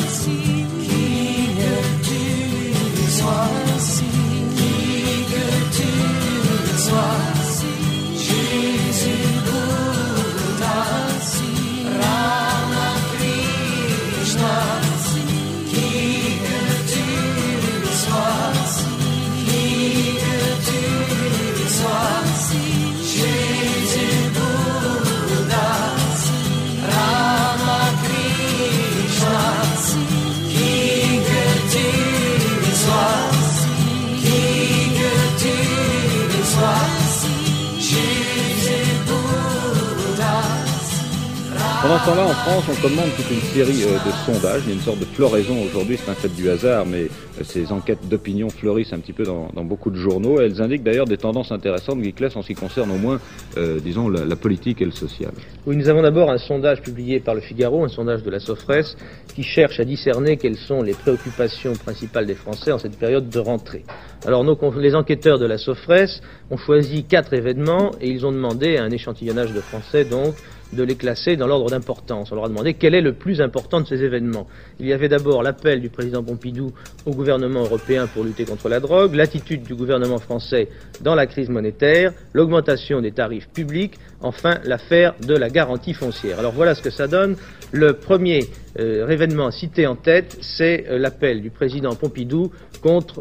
Pendant 41.87 42.01
ce 42.01 42.07
temps-là, 42.07 42.25
en 42.25 42.35
France, 42.35 42.65
on 42.69 42.83
commande 42.83 43.11
toute 43.15 43.31
une 43.31 43.41
série 43.55 43.85
euh, 43.85 43.95
de 44.05 44.11
sondages. 44.27 44.63
Il 44.65 44.71
y 44.71 44.73
a 44.73 44.75
une 44.75 44.81
sorte 44.81 44.99
de 44.99 45.05
floraison 45.05 45.55
aujourd'hui, 45.63 45.97
c'est 45.97 46.11
un 46.11 46.15
fait 46.15 46.35
du 46.35 46.51
hasard, 46.51 46.85
mais 46.85 47.03
euh, 47.05 47.45
ces 47.45 47.71
enquêtes 47.71 48.09
d'opinion 48.09 48.51
fleurissent 48.51 48.93
un 48.93 48.99
petit 48.99 49.13
peu 49.13 49.23
dans, 49.23 49.47
beaucoup 49.63 49.93
de 49.93 49.97
journaux. 49.97 50.41
Elles 50.41 50.61
indiquent 50.61 50.83
d'ailleurs 50.83 51.05
des 51.07 51.17
tendances 51.17 51.53
intéressantes, 51.53 52.01
Guiclès, 52.01 52.35
en 52.35 52.43
ce 52.43 52.49
qui 52.49 52.55
concerne 52.55 52.91
au 52.91 52.97
moins, 52.97 53.21
euh, 53.57 53.79
disons, 53.79 54.09
la, 54.09 54.35
politique 54.35 54.83
et 54.83 54.85
le 54.85 54.91
social. 54.91 55.31
Oui, 55.65 55.77
nous 55.77 55.89
avons 55.89 56.03
d'abord 56.03 56.29
un 56.29 56.39
sondage 56.39 56.83
publié 56.83 57.21
par 57.21 57.37
le 57.37 57.41
Figaro, 57.41 57.85
un 57.85 57.89
sondage 57.89 58.25
de 58.25 58.31
la 58.31 58.41
Sofres, 58.41 58.97
qui 59.33 59.45
cherche 59.45 59.79
à 59.79 59.85
discerner 59.85 60.39
quelles 60.39 60.57
sont 60.57 60.83
les 60.83 60.95
préoccupations 60.95 61.75
principales 61.75 62.27
des 62.27 62.35
Français 62.35 62.73
en 62.73 62.79
cette 62.79 62.99
période 62.99 63.29
de 63.29 63.39
rentrée. 63.39 63.85
Alors, 64.27 64.45
les 64.77 64.97
enquêteurs 64.97 65.39
de 65.39 65.47
la 65.47 65.57
Sofres 65.57 66.21
ont 66.51 66.57
choisi 66.57 67.05
quatre 67.05 67.33
événements 67.33 67.93
et 68.01 68.09
ils 68.11 68.27
ont 68.27 68.33
demandé 68.33 68.77
à 68.77 68.83
un 68.83 68.91
échantillonnage 68.91 69.53
de 69.53 69.61
Français, 69.61 70.05
donc, 70.05 70.35
de 70.73 70.83
les 70.83 70.97
classer 70.97 71.37
dans 71.37 71.47
l'ordre 71.47 71.71
d'importance. 71.71 72.33
On 72.33 72.35
leur 72.35 72.45
a 72.47 72.49
demandé 72.49 72.75
quel 72.75 72.95
est 72.95 73.01
le 73.01 73.13
plus 73.13 73.41
important 73.41 73.81
de 73.81 73.87
ces 73.87 74.03
événements. 74.03 74.47
Il 74.81 74.87
y 74.87 74.93
avait 74.93 75.09
d'abord 75.09 75.43
l'appel 75.43 75.81
du 75.81 75.89
président 75.89 76.23
Pompidou 76.23 76.73
au 77.05 77.13
gouvernement 77.13 77.63
européen 77.63 78.07
pour 78.07 78.25
lutter 78.25 78.45
contre 78.45 78.69
la 78.69 78.81
drogue, 78.81 79.15
l'attitude 79.15 79.63
du 79.63 79.75
gouvernement 79.75 80.19
français 80.19 80.69
dans 81.01 81.15
la 81.15 81.27
crise 81.27 81.49
monétaire, 81.49 82.13
l'augmentation 82.33 83.01
des 83.01 83.13
tarifs 83.13 83.49
publics, 83.49 83.95
enfin 84.21 84.59
l'affaire 84.65 85.15
de 85.27 85.35
la 85.35 85.51
garantie 85.51 85.95
foncière. 85.95 86.39
Alors 86.39 86.53
voilà 86.53 86.75
ce 86.75 86.83
que 86.83 86.91
ça 86.91 87.07
donne. 87.07 87.37
Le 87.73 87.95
premier 87.95 88.45
euh, 88.79 89.09
événement 89.09 89.51
cité 89.51 89.87
en 89.87 89.97
tête, 89.97 90.39
c'est 90.41 90.87
euh, 90.89 90.99
l'appel 90.99 91.43
du 91.43 91.51
président 91.51 91.95
Pompidou 91.95 92.51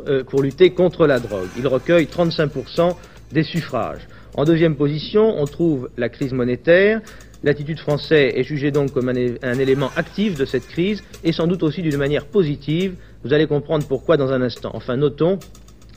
euh, 0.08 0.24
pour 0.24 0.44
lutter 0.44 0.72
contre 0.72 1.08
la 1.08 1.20
drogue. 1.20 1.48
Il 1.58 1.68
recueille 1.68 2.06
35% 2.06 2.96
des 3.32 3.44
suffrages. 3.44 4.08
En 4.36 4.44
deuxième 4.44 4.76
position, 4.76 5.42
on 5.42 5.46
trouve 5.46 5.90
la 5.98 6.10
crise 6.10 6.34
monétaire. 6.34 7.02
L'attitude 7.46 7.80
française 7.80 8.34
est 8.36 8.44
jugée 8.44 8.72
donc 8.72 8.92
comme 8.92 9.08
un, 9.08 9.60
élément 9.60 9.92
actif 9.96 10.36
de 10.36 10.46
cette 10.46 10.68
crise 10.68 11.04
et 11.24 11.32
sans 11.32 11.46
doute 11.46 11.62
aussi 11.62 11.84
d'une 11.84 11.96
manière 11.98 12.26
positive. 12.26 12.96
Vous 13.24 13.34
allez 13.34 13.46
comprendre 13.46 13.86
pourquoi 13.88 14.18
dans 14.18 14.32
un 14.32 14.42
instant. 14.42 14.72
Enfin, 14.74 14.98
notons 14.98 15.38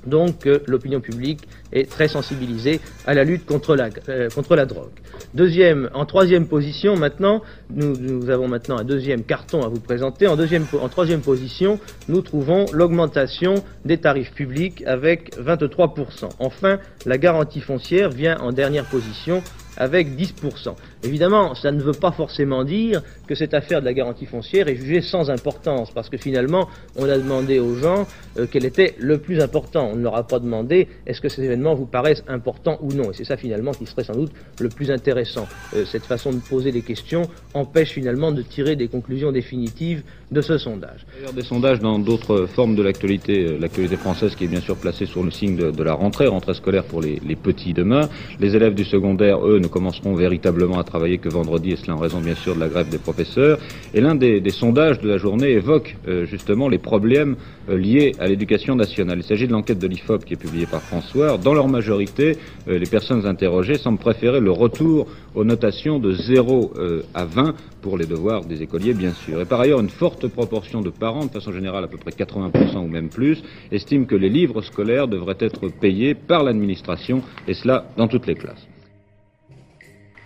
donc 0.06 0.40
que 0.40 0.62
l'opinion 0.66 1.00
publique 1.00 1.48
est 1.72 1.90
très 1.90 2.06
sensibilisée 2.06 2.80
à 3.06 3.14
la 3.14 3.24
lutte 3.24 3.46
contre 3.46 3.76
la, 3.76 3.88
euh, 4.10 4.28
contre 4.28 4.56
la 4.56 4.66
drogue. 4.66 4.92
Deuxième, 5.34 5.88
en 5.94 6.04
troisième 6.04 6.46
position, 6.46 6.96
maintenant, 6.96 7.42
nous, 7.70 7.96
nous, 7.96 8.30
avons 8.30 8.46
maintenant 8.46 8.78
un 8.78 8.84
deuxième 8.84 9.24
carton 9.24 9.62
à 9.62 9.68
vous 9.68 9.80
présenter. 9.80 10.26
En, 10.26 10.36
deuxième, 10.36 10.66
en 10.80 10.88
troisième 10.88 11.20
position, 11.22 11.80
nous 12.08 12.20
trouvons 12.20 12.66
l'augmentation 12.72 13.54
des 13.86 13.98
tarifs 13.98 14.32
publics 14.32 14.82
avec 14.86 15.34
23%. 15.38 16.28
Enfin, 16.38 16.78
la 17.06 17.18
garantie 17.18 17.60
foncière 17.60 18.10
vient 18.10 18.38
en 18.38 18.52
dernière 18.52 18.84
position 18.84 19.42
avec 19.78 20.08
10%. 20.16 20.74
Évidemment, 21.04 21.54
ça 21.54 21.70
ne 21.70 21.80
veut 21.80 21.92
pas 21.92 22.12
forcément 22.12 22.64
dire 22.64 23.02
que 23.26 23.34
cette 23.34 23.54
affaire 23.54 23.80
de 23.80 23.84
la 23.84 23.94
garantie 23.94 24.26
foncière 24.26 24.68
est 24.68 24.76
jugée 24.76 25.00
sans 25.00 25.30
importance, 25.30 25.90
parce 25.92 26.08
que 26.08 26.16
finalement, 26.16 26.68
on 26.96 27.08
a 27.08 27.16
demandé 27.16 27.60
aux 27.60 27.74
gens 27.74 28.06
euh, 28.38 28.46
quel 28.50 28.64
était 28.64 28.94
le 28.98 29.18
plus 29.18 29.40
important. 29.40 29.90
On 29.92 29.96
ne 29.96 30.02
leur 30.02 30.16
a 30.16 30.26
pas 30.26 30.38
demandé 30.38 30.88
est-ce 31.06 31.20
que 31.20 31.28
ces 31.28 31.42
événements 31.42 31.74
vous 31.74 31.86
paraissent 31.86 32.24
importants 32.28 32.78
ou 32.82 32.92
non. 32.92 33.10
Et 33.10 33.14
c'est 33.14 33.24
ça 33.24 33.36
finalement 33.36 33.72
qui 33.72 33.86
serait 33.86 34.04
sans 34.04 34.14
doute 34.14 34.32
le 34.60 34.68
plus 34.68 34.90
intéressant. 34.90 35.46
Euh, 35.74 35.84
cette 35.84 36.04
façon 36.04 36.32
de 36.32 36.38
poser 36.38 36.72
des 36.72 36.82
questions 36.82 37.22
empêche 37.54 37.90
finalement 37.90 38.32
de 38.32 38.42
tirer 38.42 38.76
des 38.76 38.88
conclusions 38.88 39.30
définitives 39.30 40.02
de 40.30 40.40
ce 40.40 40.58
sondage. 40.58 41.06
D'ailleurs, 41.16 41.32
des 41.32 41.42
sondages 41.42 41.80
dans 41.80 41.98
d'autres 41.98 42.46
formes 42.46 42.74
de 42.74 42.82
l'actualité, 42.82 43.46
euh, 43.46 43.58
l'actualité 43.58 43.96
française 43.96 44.34
qui 44.34 44.44
est 44.44 44.48
bien 44.48 44.60
sûr 44.60 44.76
placée 44.76 45.06
sur 45.06 45.22
le 45.22 45.30
signe 45.30 45.56
de, 45.56 45.82
la 45.82 45.94
rentrée, 45.94 46.26
rentrée 46.26 46.54
scolaire 46.54 46.84
pour 46.84 47.00
les, 47.00 47.20
les 47.24 47.36
petits 47.36 47.72
demain. 47.72 48.08
Les 48.40 48.56
élèves 48.56 48.74
du 48.74 48.84
secondaire, 48.84 49.46
eux, 49.46 49.58
ne 49.58 49.68
commenceront 49.68 50.14
véritablement 50.14 50.78
à 50.78 50.84
travailler 50.88 51.18
que 51.18 51.28
vendredi, 51.28 51.72
et 51.72 51.76
cela 51.76 51.94
en 51.96 51.98
raison 51.98 52.20
bien 52.20 52.34
sûr 52.34 52.54
de 52.54 52.60
la 52.60 52.68
grève 52.68 52.88
des 52.88 52.98
professeurs. 52.98 53.58
Et 53.94 54.00
l'un 54.00 54.14
des, 54.14 54.42
sondages 54.50 54.98
de 55.00 55.08
la 55.08 55.18
journée 55.18 55.50
évoque 55.50 55.96
euh, 56.08 56.24
justement 56.24 56.68
les 56.68 56.78
problèmes 56.78 57.36
euh, 57.68 57.76
liés 57.76 58.12
à 58.18 58.26
l'éducation 58.26 58.74
nationale. 58.74 59.18
Il 59.18 59.24
s'agit 59.24 59.46
de 59.46 59.52
l'enquête 59.52 59.78
de 59.78 59.86
l'IFOP 59.86 60.24
qui 60.24 60.34
est 60.34 60.36
publiée 60.36 60.66
par 60.66 60.82
François. 60.82 61.36
Dans 61.38 61.54
leur 61.54 61.68
majorité, 61.68 62.36
euh, 62.68 62.78
les 62.78 62.86
personnes 62.86 63.26
interrogées 63.26 63.78
semblent 63.78 63.98
préférer 63.98 64.40
le 64.40 64.50
retour 64.50 65.06
aux 65.34 65.44
notations 65.44 65.98
de 65.98 66.12
0 66.12 66.72
à 67.14 67.24
20 67.24 67.54
pour 67.82 67.96
les 67.98 68.06
devoirs 68.06 68.44
des 68.44 68.62
écoliers, 68.62 68.94
bien 68.94 69.12
sûr. 69.12 69.40
Et 69.40 69.44
par 69.44 69.60
ailleurs, 69.60 69.80
une 69.80 69.88
forte 69.88 70.26
proportion 70.26 70.80
de 70.80 70.90
parents, 70.90 71.26
de 71.26 71.30
façon 71.30 71.52
générale 71.52 71.84
à 71.84 71.88
peu 71.88 71.98
près 71.98 72.10
80% 72.10 72.78
ou 72.78 72.88
même 72.88 73.08
plus, 73.08 73.42
estiment 73.70 74.06
que 74.06 74.16
les 74.16 74.30
livres 74.30 74.62
scolaires 74.62 75.06
devraient 75.06 75.36
être 75.40 75.68
payés 75.68 76.14
par 76.14 76.42
l'administration, 76.42 77.22
et 77.46 77.54
cela 77.54 77.86
dans 77.96 78.08
toutes 78.08 78.26
les 78.26 78.34
classes. 78.34 78.66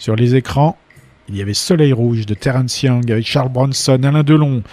Sur 0.02 0.16
les 0.16 0.34
écrans, 0.34 0.76
il 1.28 1.36
y 1.36 1.42
avait 1.42 1.54
Soleil 1.54 1.92
Rouge 1.92 2.26
de 2.26 2.34
Terence 2.34 2.82
Young 2.82 3.08
avec 3.12 3.24
Charles 3.24 3.52
Bronson, 3.52 4.02
Alain 4.02 4.24
Delon, 4.24 4.64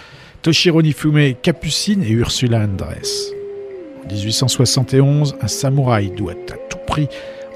Toshiro 0.42 0.82
Nifume, 0.82 1.34
Capucine 1.40 2.02
et 2.02 2.10
Ursula 2.10 2.58
Andress. 2.58 3.30
En 4.04 4.12
1871, 4.12 5.36
un 5.40 5.46
samouraï 5.46 6.10
doit 6.10 6.32
à 6.32 6.56
tout 6.68 6.78
prix 6.84 7.06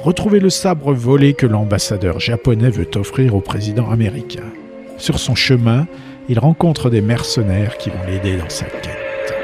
retrouver 0.00 0.38
le 0.38 0.50
sabre 0.50 0.94
volé 0.94 1.34
que 1.34 1.46
l'ambassadeur 1.46 2.20
japonais 2.20 2.70
veut 2.70 2.88
offrir 2.94 3.34
au 3.34 3.40
président 3.40 3.90
américain. 3.90 4.52
Sur 4.96 5.18
son 5.18 5.34
chemin, 5.34 5.88
il 6.28 6.38
rencontre 6.38 6.90
des 6.90 7.00
mercenaires 7.00 7.76
qui 7.76 7.90
vont 7.90 8.06
l'aider 8.06 8.36
dans 8.36 8.50
sa 8.50 8.66
quête. 8.66 9.34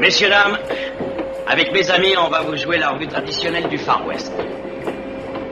Messieurs, 0.00 0.30
dames, 0.30 0.58
avec 1.48 1.72
mes 1.72 1.90
amis, 1.90 2.14
on 2.18 2.28
va 2.28 2.42
vous 2.42 2.56
jouer 2.56 2.76
la 2.76 2.90
revue 2.90 3.08
traditionnelle 3.08 3.68
du 3.68 3.78
Far 3.78 4.06
West. 4.06 4.30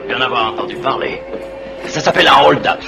Vous 0.07 0.13
en 0.13 0.21
avoir 0.21 0.53
entendu 0.53 0.75
parler. 0.75 1.21
Ça 1.87 1.99
s'appelle 1.99 2.27
un 2.27 2.43
hold-up. 2.43 2.79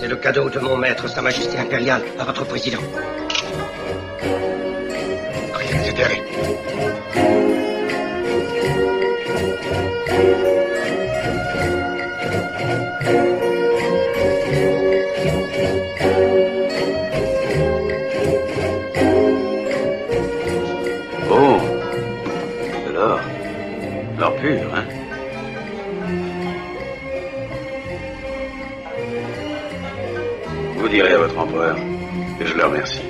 C'est 0.00 0.08
le 0.08 0.16
cadeau 0.16 0.50
de 0.50 0.58
mon 0.58 0.76
maître, 0.76 1.08
Sa 1.08 1.22
Majesté 1.22 1.58
impériale, 1.58 2.02
à 2.18 2.24
votre 2.24 2.44
président. 2.44 2.80
Oh, 5.96 6.00
de 22.86 22.92
l'or. 22.92 23.20
L'or 24.18 24.34
pur, 24.36 24.74
hein? 24.74 24.84
Vous 30.76 30.88
direz 30.88 31.12
à 31.12 31.18
votre 31.18 31.38
empereur 31.38 31.76
que 32.38 32.46
je 32.46 32.54
le 32.54 32.64
remercie. 32.64 33.03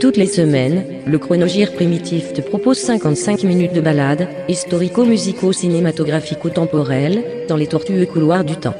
Toutes 0.00 0.16
les 0.16 0.26
semaines, 0.26 0.84
le 1.06 1.18
chronogire 1.18 1.72
primitif 1.74 2.32
te 2.32 2.40
propose 2.40 2.78
55 2.78 3.44
minutes 3.44 3.74
de 3.74 3.82
balade, 3.82 4.28
historico-musico-cinématographico-temporelle, 4.48 7.22
dans 7.48 7.56
les 7.56 7.66
tortueux 7.66 8.06
couloirs 8.06 8.44
du 8.44 8.56
temps. 8.56 8.76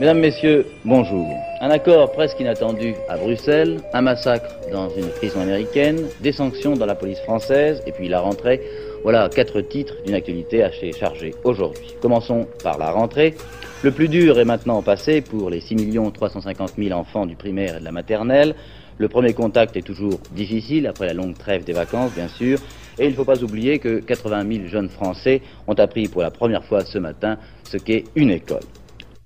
Mesdames, 0.00 0.18
Messieurs, 0.18 0.66
bonjour. 0.84 1.28
Un 1.60 1.70
accord 1.70 2.10
presque 2.10 2.40
inattendu 2.40 2.96
à 3.08 3.16
Bruxelles, 3.16 3.78
un 3.92 4.02
massacre 4.02 4.56
dans 4.72 4.90
une 4.90 5.06
prison 5.10 5.40
américaine, 5.40 6.00
des 6.20 6.32
sanctions 6.32 6.74
dans 6.74 6.86
la 6.86 6.96
police 6.96 7.20
française, 7.20 7.80
et 7.86 7.92
puis 7.92 8.08
la 8.08 8.18
rentrée. 8.18 8.60
Voilà 9.02 9.28
quatre 9.28 9.60
titres 9.60 9.94
d'une 10.04 10.14
actualité 10.14 10.62
assez 10.62 10.92
chargée 10.92 11.34
aujourd'hui. 11.42 11.94
Commençons 12.00 12.46
par 12.62 12.78
la 12.78 12.92
rentrée. 12.92 13.34
Le 13.82 13.90
plus 13.90 14.08
dur 14.08 14.38
est 14.38 14.44
maintenant 14.44 14.80
passé 14.80 15.22
pour 15.22 15.50
les 15.50 15.60
6 15.60 15.98
350 16.14 16.74
000 16.78 16.96
enfants 16.96 17.26
du 17.26 17.34
primaire 17.34 17.76
et 17.76 17.80
de 17.80 17.84
la 17.84 17.90
maternelle. 17.90 18.54
Le 18.98 19.08
premier 19.08 19.32
contact 19.32 19.76
est 19.76 19.82
toujours 19.82 20.20
difficile, 20.30 20.86
après 20.86 21.06
la 21.06 21.14
longue 21.14 21.36
trêve 21.36 21.64
des 21.64 21.72
vacances, 21.72 22.12
bien 22.12 22.28
sûr. 22.28 22.60
Et 22.98 23.06
il 23.06 23.10
ne 23.10 23.16
faut 23.16 23.24
pas 23.24 23.42
oublier 23.42 23.80
que 23.80 23.98
80 23.98 24.46
000 24.48 24.66
jeunes 24.68 24.88
Français 24.88 25.42
ont 25.66 25.74
appris 25.74 26.06
pour 26.06 26.22
la 26.22 26.30
première 26.30 26.64
fois 26.64 26.84
ce 26.84 26.98
matin 26.98 27.38
ce 27.64 27.78
qu'est 27.78 28.04
une 28.14 28.30
école. 28.30 28.60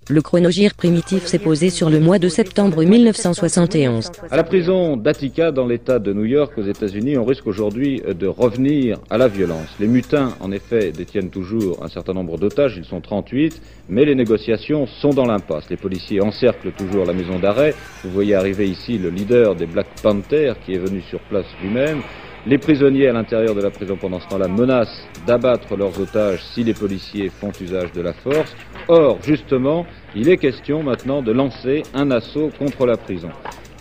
Le 0.09 0.23
chronogire 0.23 0.75
primitif 0.75 1.27
s'est 1.27 1.41
posé 1.41 1.69
sur 1.69 1.91
le 1.91 1.99
mois 1.99 2.21
de 2.21 2.29
septembre 2.29 2.85
1971. 2.85 4.13
À 4.31 4.37
la 4.37 4.45
prison 4.45 4.97
d'Attica, 4.97 5.51
dans 5.51 5.67
l'État 5.67 5.99
de 5.99 6.13
New 6.13 6.27
York, 6.27 6.53
aux 6.57 6.63
États-Unis, 6.63 7.19
on 7.19 7.25
risque 7.25 7.49
aujourd'hui 7.49 8.01
de 8.09 8.29
revenir 8.29 8.99
à 9.11 9.19
la 9.19 9.27
violence. 9.27 9.67
Les 9.81 9.89
mutins, 9.89 10.35
en 10.39 10.53
effet, 10.53 10.93
détiennent 10.93 11.31
toujours 11.31 11.83
un 11.83 11.89
certain 11.89 12.13
nombre 12.13 12.39
d'otages, 12.39 12.77
ils 12.77 12.85
sont 12.85 13.01
38, 13.01 13.61
mais 13.89 14.05
les 14.05 14.15
négociations 14.15 14.87
sont 14.87 15.11
dans 15.11 15.27
l'impasse. 15.27 15.69
Les 15.71 15.77
policiers 15.77 16.23
encerclent 16.23 16.71
toujours 16.71 17.05
la 17.05 17.13
maison 17.13 17.41
d'arrêt. 17.41 17.75
Vous 18.05 18.11
voyez 18.11 18.37
arriver 18.37 18.69
ici 18.69 18.99
le 18.99 19.11
leader 19.11 19.57
des 19.57 19.67
Black 19.67 19.89
Panthers, 20.05 20.55
qui 20.65 20.75
est 20.75 20.79
venu 20.79 21.01
sur 21.01 21.19
place 21.19 21.47
lui-même. 21.61 22.03
Les 22.49 22.59
prisonniers 22.59 23.09
à 23.09 23.13
l'intérieur 23.13 23.57
de 23.57 23.61
la 23.61 23.71
prison 23.71 23.97
pendant 24.01 24.21
ce 24.21 24.29
temps-là 24.29 24.47
menacent 24.47 25.09
d'abattre 25.27 25.77
leurs 25.77 25.99
otages 26.01 26.45
si 26.55 26.63
les 26.63 26.75
policiers 26.75 27.29
font 27.29 27.51
usage 27.61 27.91
de 27.91 28.01
la 28.01 28.13
force. 28.13 28.55
Or, 28.87 29.19
justement, 29.21 29.85
il 30.15 30.29
est 30.29 30.37
question 30.37 30.85
maintenant 30.85 31.23
de 31.23 31.33
lancer 31.33 31.83
un 31.93 32.09
assaut 32.13 32.53
contre 32.57 32.87
la 32.87 32.97
prison. 32.97 33.31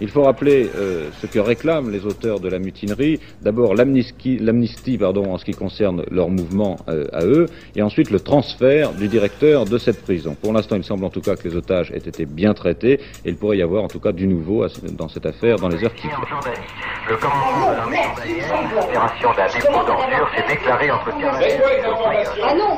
Il 0.01 0.09
faut 0.09 0.23
rappeler 0.23 0.69
euh, 0.75 1.09
ce 1.21 1.27
que 1.27 1.39
réclament 1.39 1.89
les 1.89 2.05
auteurs 2.05 2.39
de 2.39 2.49
la 2.49 2.59
mutinerie. 2.59 3.19
D'abord 3.41 3.75
l'amnistie 3.75 4.97
pardon, 4.97 5.33
en 5.33 5.37
ce 5.37 5.45
qui 5.45 5.53
concerne 5.53 6.03
leur 6.11 6.29
mouvement 6.29 6.77
euh, 6.89 7.05
à 7.13 7.23
eux, 7.23 7.45
et 7.75 7.81
ensuite 7.81 8.11
le 8.11 8.19
transfert 8.19 8.91
du 8.93 9.07
directeur 9.07 9.65
de 9.65 9.77
cette 9.77 10.01
prison. 10.03 10.35
Pour 10.41 10.53
l'instant, 10.53 10.75
il 10.75 10.83
semble 10.83 11.05
en 11.05 11.09
tout 11.09 11.21
cas 11.21 11.35
que 11.35 11.47
les 11.47 11.55
otages 11.55 11.91
aient 11.91 11.97
été 11.97 12.25
bien 12.25 12.53
traités, 12.53 12.99
et 13.23 13.29
il 13.29 13.35
pourrait 13.35 13.57
y 13.57 13.61
avoir 13.61 13.83
en 13.83 13.87
tout 13.87 13.99
cas 13.99 14.11
du 14.11 14.27
nouveau 14.27 14.65
dans 14.97 15.07
cette 15.07 15.25
affaire 15.25 15.57
dans 15.57 15.69
les 15.69 15.83
heures 15.83 15.95
qui 15.95 16.07
viennent. 16.07 16.19
Le 17.09 17.17
commandement 17.17 17.71
de 17.71 18.75
l'opération 18.75 19.29
d'un 19.37 19.47
dépôt 19.47 19.85
d'ordures 19.85 20.29
s'est 20.35 20.47
déclaré 20.47 20.91
entre 20.91 21.11
Ah 22.43 22.53
non 22.55 22.75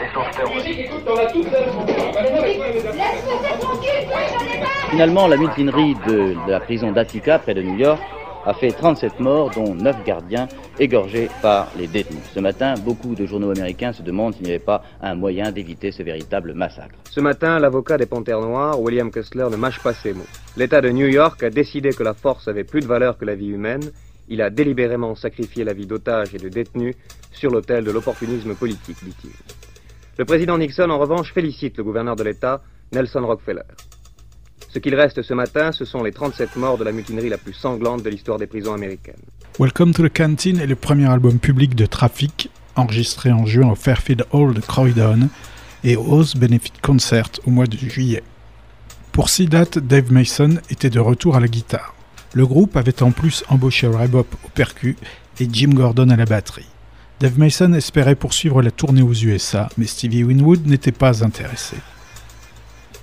Finalement, 4.90 5.28
la 5.28 5.38
mutinerie 5.38 5.96
de, 6.08 6.46
de 6.46 6.52
la 6.52 6.60
prison 6.60 6.92
d'Attica, 7.08 7.40
près 7.40 7.54
de 7.54 7.62
New 7.62 7.78
York, 7.78 8.02
a 8.46 8.54
fait 8.54 8.72
37 8.72 9.22
morts, 9.22 9.50
dont 9.52 9.74
9 9.74 10.04
gardiens 10.06 10.50
égorgés 10.78 11.30
par 11.42 11.72
les 11.78 11.88
détenus. 11.88 12.22
Ce 12.34 12.40
matin, 12.42 12.74
beaucoup 12.84 13.16
de 13.16 13.26
journaux 13.26 13.50
américains 13.52 13.94
se 13.94 14.02
demandent 14.02 14.34
s'il 14.34 14.44
n'y 14.44 14.50
avait 14.50 14.60
pas 14.60 14.84
un 15.02 15.16
moyen 15.16 15.54
d'éviter 15.54 15.92
ce 15.92 16.04
véritable 16.04 16.54
massacre. 16.54 16.96
Ce 17.10 17.22
matin, 17.22 17.60
l'avocat 17.60 17.98
des 17.98 18.08
Panthères 18.08 18.42
Noires, 18.42 18.82
William 18.82 19.10
Kessler, 19.10 19.48
ne 19.50 19.56
mâche 19.56 19.82
pas 19.82 19.94
ses 19.94 20.14
mots. 20.14 20.28
L'État 20.58 20.82
de 20.82 20.90
New 20.90 21.08
York 21.08 21.42
a 21.44 21.50
décidé 21.50 21.92
que 21.92 22.04
la 22.04 22.14
force 22.14 22.50
avait 22.50 22.66
plus 22.66 22.82
de 22.82 22.88
valeur 22.88 23.18
que 23.18 23.24
la 23.24 23.36
vie 23.36 23.48
humaine. 23.48 23.90
Il 24.28 24.42
a 24.42 24.50
délibérément 24.50 25.16
sacrifié 25.16 25.64
la 25.64 25.72
vie 25.72 25.88
d'otages 25.88 26.36
et 26.36 26.40
de 26.40 26.50
détenus 26.50 26.96
sur 27.32 27.52
l'autel 27.52 27.86
de 27.86 27.92
l'opportunisme 27.92 28.54
politique, 28.54 28.98
dit-il. 29.02 29.32
Le 30.18 30.26
président 30.26 30.58
Nixon, 30.58 30.90
en 30.90 31.00
revanche, 31.00 31.32
félicite 31.34 31.78
le 31.78 31.86
gouverneur 31.86 32.18
de 32.18 32.24
l'État, 32.24 32.62
Nelson 32.92 33.26
Rockefeller. 33.26 33.64
Ce 34.70 34.80
qu'il 34.80 34.96
reste 34.96 35.22
ce 35.22 35.34
matin, 35.34 35.72
ce 35.72 35.86
sont 35.86 36.04
les 36.04 36.12
37 36.12 36.56
morts 36.56 36.78
de 36.78 36.84
la 36.84 36.92
mutinerie 36.92 37.30
la 37.30 37.38
plus 37.38 37.54
sanglante 37.54 38.04
de 38.04 38.10
l'histoire 38.10 38.38
des 38.38 38.48
prisons 38.48 38.74
américaines. 38.74 39.16
Welcome 39.60 39.94
to 39.94 40.08
the 40.08 40.14
Canteen 40.14 40.60
est 40.60 40.68
le 40.68 40.76
premier 40.76 41.10
album 41.10 41.40
public 41.40 41.74
de 41.74 41.86
Traffic, 41.86 42.50
enregistré 42.76 43.32
en 43.32 43.46
juin 43.46 43.72
au 43.72 43.76
Fairfield 43.76 44.26
Hall 44.32 44.54
de 44.54 44.62
Croydon 44.62 45.30
et 45.84 45.96
au 45.96 46.20
Oz 46.20 46.36
Benefit 46.36 46.74
Concert 46.82 47.30
au 47.46 47.50
mois 47.50 47.66
de 47.66 47.78
juillet. 47.78 48.24
Pour 49.12 49.30
six 49.30 49.48
dates, 49.48 49.80
Dave 49.80 50.12
Mason 50.12 50.58
était 50.70 50.92
de 50.92 51.00
retour 51.00 51.36
à 51.36 51.40
la 51.40 51.48
guitare. 51.48 51.96
Le 52.34 52.46
groupe 52.46 52.78
avait 52.78 53.02
en 53.02 53.12
plus 53.12 53.44
embauché 53.50 53.88
Ray 53.88 54.08
Bop 54.08 54.28
au 54.46 54.50
percu 54.50 54.96
et 55.40 55.48
Jim 55.52 55.70
Gordon 55.70 56.10
à 56.10 56.16
la 56.16 56.26
batterie. 56.26 56.68
Dave 57.20 57.40
Mason 57.40 57.74
espérait 57.74 58.16
poursuivre 58.16 58.62
la 58.62 58.70
tournée 58.70 59.02
aux 59.02 59.14
USA, 59.14 59.70
mais 59.78 59.88
Stevie 59.88 60.24
Winwood 60.24 60.68
n'était 60.68 60.92
pas 60.92 61.24
intéressé 61.24 61.78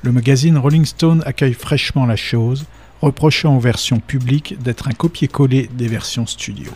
le 0.05 0.13
magazine 0.13 0.59
Rolling 0.59 0.85
Stone 0.85 1.23
accueille 1.25 1.55
fraîchement 1.55 2.05
la 2.05 2.17
chose, 2.17 2.67
reprochant 3.01 3.57
aux 3.57 3.61
versions 3.61 4.01
publiques 4.01 4.55
d'être 4.63 4.89
un 4.89 4.93
copier-coller 4.93 5.71
des 5.73 5.89
versions 5.89 6.27
studio. 6.27 6.71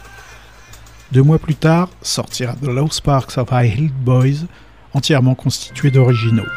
Deux 1.12 1.22
mois 1.22 1.38
plus 1.38 1.54
tard, 1.54 1.90
sortira 2.00 2.54
The 2.54 2.68
Low 2.68 2.90
Sparks 2.90 3.36
of 3.36 3.50
High 3.52 3.78
Hill 3.78 3.90
Boys, 3.92 4.46
entièrement 4.94 5.34
constitué 5.34 5.90
d'originaux. 5.90 6.48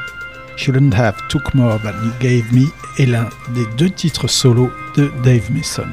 Shouldn't 0.55 0.93
Have 0.93 1.17
Took 1.27 1.53
More 1.55 1.77
Than 1.81 2.05
You 2.05 2.11
Gave 2.21 2.53
Me 2.53 2.67
est 2.97 3.05
l'un 3.05 3.27
des 3.53 3.65
deux 3.77 3.89
titres 3.89 4.29
solo 4.29 4.71
de 4.95 5.11
Dave 5.23 5.51
Mason. 5.51 5.87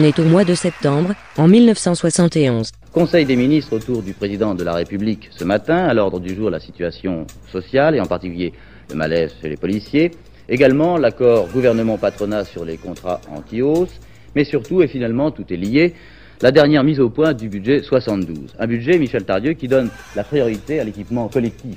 On 0.00 0.04
est 0.04 0.20
au 0.20 0.24
mois 0.24 0.44
de 0.44 0.54
septembre, 0.54 1.12
en 1.36 1.48
1971. 1.48 2.70
Conseil 2.92 3.24
des 3.24 3.34
ministres 3.34 3.74
autour 3.74 4.00
du 4.00 4.12
président 4.12 4.54
de 4.54 4.62
la 4.62 4.72
République 4.72 5.28
ce 5.32 5.42
matin, 5.42 5.86
à 5.88 5.92
l'ordre 5.92 6.20
du 6.20 6.36
jour 6.36 6.50
la 6.50 6.60
situation 6.60 7.26
sociale 7.50 7.96
et 7.96 8.00
en 8.00 8.06
particulier 8.06 8.52
le 8.90 8.94
malaise 8.94 9.32
chez 9.42 9.48
les 9.48 9.56
policiers. 9.56 10.12
Également 10.48 10.98
l'accord 10.98 11.48
gouvernement-patronat 11.48 12.44
sur 12.44 12.64
les 12.64 12.76
contrats 12.76 13.20
anti-hausse, 13.34 13.98
mais 14.36 14.44
surtout 14.44 14.82
et 14.82 14.86
finalement 14.86 15.32
tout 15.32 15.52
est 15.52 15.56
lié, 15.56 15.94
la 16.42 16.52
dernière 16.52 16.84
mise 16.84 17.00
au 17.00 17.10
point 17.10 17.32
du 17.34 17.48
budget 17.48 17.82
72. 17.82 18.54
Un 18.56 18.66
budget, 18.68 19.00
Michel 19.00 19.24
Tardieu, 19.24 19.54
qui 19.54 19.66
donne 19.66 19.90
la 20.14 20.22
priorité 20.22 20.78
à 20.78 20.84
l'équipement 20.84 21.26
collectif 21.26 21.76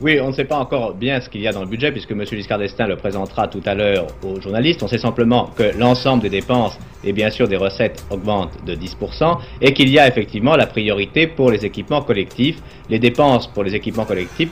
oui, 0.00 0.20
on 0.20 0.28
ne 0.28 0.32
sait 0.32 0.44
pas 0.44 0.58
encore 0.58 0.94
bien 0.94 1.20
ce 1.20 1.28
qu'il 1.28 1.40
y 1.40 1.48
a 1.48 1.52
dans 1.52 1.62
le 1.62 1.66
budget 1.66 1.90
puisque 1.90 2.12
M. 2.12 2.24
Giscard 2.24 2.58
d'Estaing 2.58 2.86
le 2.86 2.94
présentera 2.94 3.48
tout 3.48 3.62
à 3.66 3.74
l'heure 3.74 4.06
aux 4.24 4.40
journalistes. 4.40 4.80
On 4.84 4.86
sait 4.86 4.98
simplement 4.98 5.50
que 5.56 5.76
l'ensemble 5.76 6.22
des 6.22 6.30
dépenses 6.30 6.78
et 7.02 7.12
bien 7.12 7.30
sûr 7.30 7.48
des 7.48 7.56
recettes 7.56 8.04
augmentent 8.10 8.64
de 8.64 8.76
10% 8.76 9.38
et 9.60 9.72
qu'il 9.72 9.88
y 9.88 9.98
a 9.98 10.06
effectivement 10.06 10.54
la 10.54 10.66
priorité 10.66 11.26
pour 11.26 11.50
les 11.50 11.66
équipements 11.66 12.02
collectifs. 12.02 12.58
Les 12.88 13.00
dépenses 13.00 13.48
pour 13.48 13.64
les 13.64 13.74
équipements 13.74 14.06
collectifs, 14.06 14.50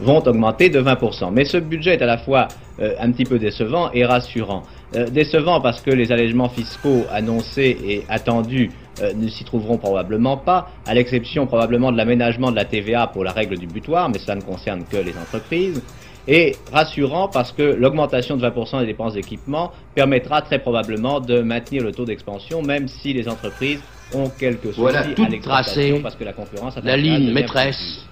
vont 0.00 0.18
augmenter 0.26 0.70
de 0.70 0.80
20%. 0.80 1.30
Mais 1.30 1.44
ce 1.44 1.58
budget 1.58 1.94
est 1.94 2.02
à 2.02 2.06
la 2.06 2.18
fois 2.18 2.48
euh, 2.80 2.94
un 2.98 3.12
petit 3.12 3.24
peu 3.24 3.38
décevant 3.38 3.90
et 3.92 4.06
rassurant. 4.06 4.62
Euh, 4.96 5.06
décevant 5.06 5.60
parce 5.60 5.82
que 5.82 5.90
les 5.90 6.12
allègements 6.12 6.48
fiscaux 6.48 7.04
annoncés 7.12 7.76
et 7.86 8.04
attendus 8.08 8.70
euh, 9.00 9.12
ne 9.14 9.28
s'y 9.28 9.44
trouveront 9.44 9.78
probablement 9.78 10.36
pas, 10.36 10.70
à 10.86 10.94
l'exception 10.94 11.46
probablement 11.46 11.90
de 11.90 11.96
l'aménagement 11.96 12.50
de 12.50 12.56
la 12.56 12.64
TVA 12.64 13.08
pour 13.08 13.24
la 13.24 13.32
règle 13.32 13.58
du 13.58 13.66
butoir, 13.66 14.08
mais 14.08 14.18
cela 14.18 14.36
ne 14.36 14.42
concerne 14.42 14.84
que 14.84 14.96
les 14.96 15.16
entreprises. 15.16 15.82
Et 16.26 16.56
rassurant 16.72 17.28
parce 17.28 17.52
que 17.52 17.62
l'augmentation 17.62 18.36
de 18.36 18.46
20% 18.46 18.80
des 18.80 18.86
dépenses 18.86 19.14
d'équipement 19.14 19.72
permettra 19.94 20.40
très 20.40 20.58
probablement 20.58 21.20
de 21.20 21.40
maintenir 21.40 21.82
le 21.82 21.92
taux 21.92 22.06
d'expansion, 22.06 22.62
même 22.62 22.88
si 22.88 23.12
les 23.12 23.28
entreprises 23.28 23.80
ont 24.14 24.30
quelques 24.30 24.68
soucis 24.68 24.80
voilà, 24.80 25.00
à 25.00 25.28
l'exportation 25.28 26.00
parce 26.00 26.14
que 26.14 26.24
la 26.24 26.32
concurrence 26.32 26.76
la 26.82 26.96
ligne 26.96 27.30
maîtresse 27.32 28.06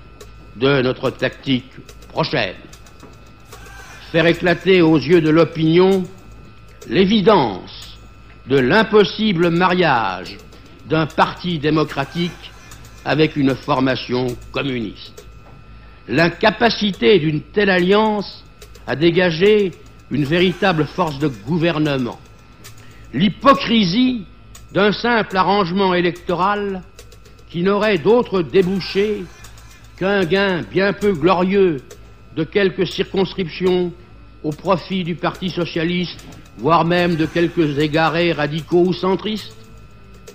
de 0.56 0.82
notre 0.82 1.10
tactique 1.10 1.70
prochaine. 2.08 2.56
Faire 4.10 4.26
éclater 4.26 4.82
aux 4.82 4.98
yeux 4.98 5.22
de 5.22 5.30
l'opinion 5.30 6.02
l'évidence 6.88 7.98
de 8.46 8.58
l'impossible 8.58 9.48
mariage 9.48 10.36
d'un 10.92 11.06
parti 11.06 11.58
démocratique 11.58 12.52
avec 13.06 13.36
une 13.36 13.54
formation 13.54 14.26
communiste. 14.52 15.24
L'incapacité 16.06 17.18
d'une 17.18 17.40
telle 17.40 17.70
alliance 17.70 18.44
à 18.86 18.94
dégager 18.94 19.72
une 20.10 20.24
véritable 20.24 20.84
force 20.84 21.18
de 21.18 21.28
gouvernement. 21.28 22.20
L'hypocrisie 23.14 24.26
d'un 24.74 24.92
simple 24.92 25.34
arrangement 25.34 25.94
électoral 25.94 26.82
qui 27.48 27.62
n'aurait 27.62 27.96
d'autre 27.96 28.42
débouché 28.42 29.24
qu'un 29.96 30.26
gain 30.26 30.60
bien 30.70 30.92
peu 30.92 31.12
glorieux 31.14 31.78
de 32.36 32.44
quelques 32.44 32.86
circonscriptions 32.86 33.94
au 34.42 34.50
profit 34.50 35.04
du 35.04 35.14
Parti 35.14 35.48
socialiste, 35.48 36.22
voire 36.58 36.84
même 36.84 37.16
de 37.16 37.24
quelques 37.24 37.78
égarés 37.78 38.32
radicaux 38.32 38.84
ou 38.88 38.92
centristes 38.92 39.61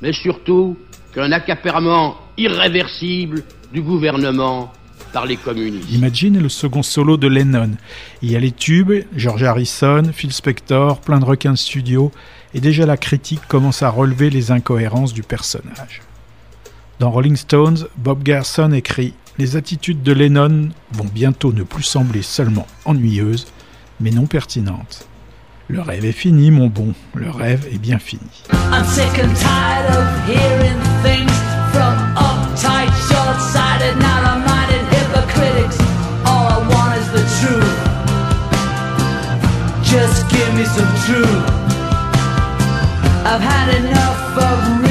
mais 0.02 0.14
surtout 0.14 0.78
qu'un 1.14 1.32
accaparement 1.32 2.18
irréversible 2.38 3.43
du 3.74 3.82
gouvernement 3.82 4.72
par 5.14 5.26
les 5.26 5.38
communistes. 5.38 5.89
Imagine 5.91 6.39
le 6.39 6.50
second 6.50 6.84
solo 6.84 7.18
de 7.18 7.28
Lennon. 7.28 7.72
Il 8.22 8.32
y 8.32 8.36
a 8.36 8.39
les 8.39 8.52
tubes, 8.52 9.04
George 9.16 9.43
Harrison, 9.43 10.04
Phil 10.14 10.34
Spector, 10.34 11.00
plein 11.02 11.20
de 11.20 11.26
requins 11.26 11.56
studio, 11.56 12.12
et 12.54 12.60
déjà 12.60 12.86
la 12.86 12.98
critique 12.98 13.41
commence 13.48 13.84
à 13.84 13.89
relever 13.89 14.30
les 14.30 14.52
incohérences 14.52 15.14
du 15.14 15.24
personnage. 15.24 16.02
Dans 17.00 17.12
Rolling 17.12 17.36
Stones, 17.36 17.88
Bob 17.95 18.26
Gerson 18.26 18.72
écrit 18.72 19.14
Les 19.38 19.56
attitudes 19.56 20.04
de 20.04 20.12
Lennon 20.12 20.70
vont 20.91 21.06
bientôt 21.14 21.54
ne 21.54 21.64
plus 21.64 21.84
sembler 21.84 22.22
seulement 22.22 22.68
ennuyeuses, 22.86 23.48
mais 24.00 24.12
non 24.12 24.26
pertinentes. 24.26 25.07
Le 25.70 25.82
rêve 25.82 26.05
est 26.05 26.13
fini, 26.13 26.49
mon 26.49 26.68
bon. 26.68 26.93
Le 27.13 27.30
rêve 27.30 27.68
est 27.70 27.78
bien 27.78 27.99
fini. 27.99 28.22
I'm 28.72 28.86
sick 28.86 29.20
and 29.20 29.36
tired 29.36 29.89
of 29.91 30.07
hearing 30.26 30.80
things 31.03 31.32
from 31.74 31.93
uptight, 32.15 32.89
short-sighted, 33.09 33.97
narrow-minded 33.99 34.84
hypocritics. 34.95 35.78
All 36.26 36.47
I 36.47 36.59
want 36.72 36.95
is 36.97 37.11
the 37.11 37.26
truth. 37.41 37.78
Just 39.84 40.30
give 40.30 40.53
me 40.55 40.63
some 40.63 40.88
truth. 41.05 41.43
I've 43.26 43.41
had 43.41 43.76
enough 43.76 44.38
of 44.38 44.87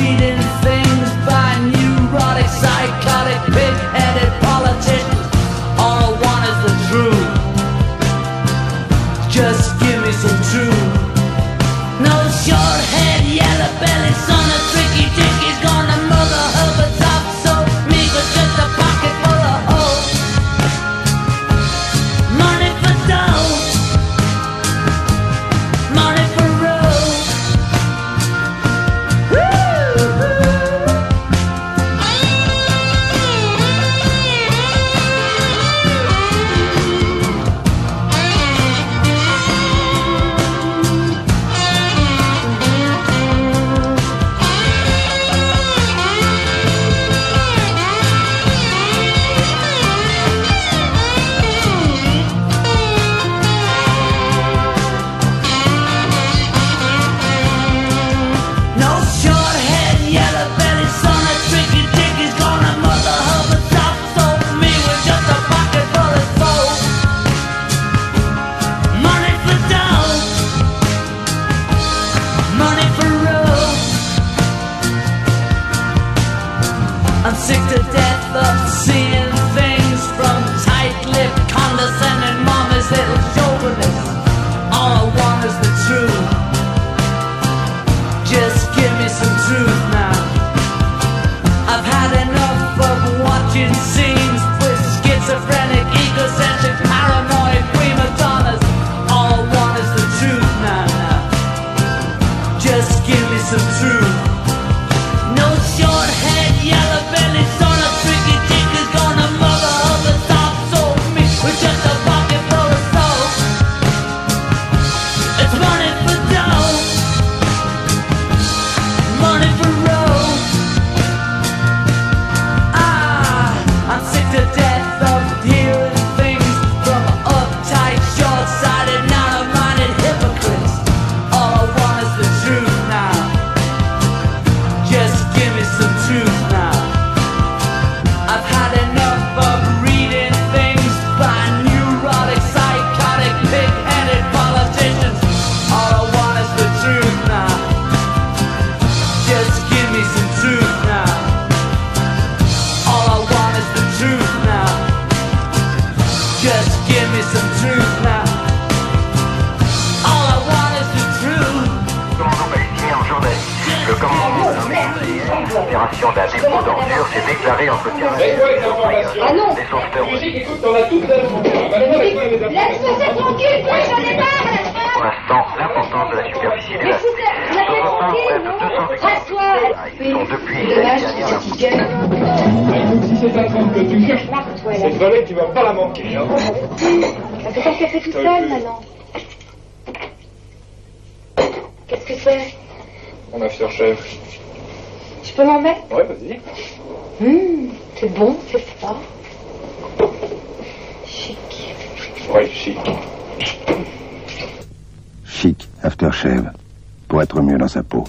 Pour 207.08 207.22
être 207.22 207.40
mieux 207.40 207.58
dans 207.58 207.68
sa 207.68 207.82
peau. 207.82 208.04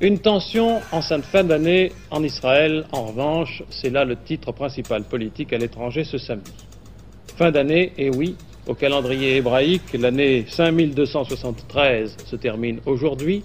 Une 0.00 0.18
tension 0.18 0.80
en 0.90 1.00
cette 1.00 1.24
fin 1.24 1.44
d'année 1.44 1.92
en 2.10 2.24
Israël, 2.24 2.86
en 2.90 3.04
revanche, 3.04 3.62
c'est 3.70 3.90
là 3.90 4.04
le 4.04 4.16
titre 4.16 4.50
principal 4.50 5.04
politique 5.04 5.52
à 5.52 5.58
l'étranger 5.58 6.04
ce 6.04 6.18
samedi. 6.18 6.52
Fin 7.36 7.50
d'année, 7.50 7.92
et 7.96 8.10
oui, 8.10 8.36
au 8.66 8.74
calendrier 8.74 9.36
hébraïque, 9.36 9.92
l'année 9.94 10.44
5273 10.48 12.16
se 12.24 12.36
termine 12.36 12.80
aujourd'hui. 12.86 13.44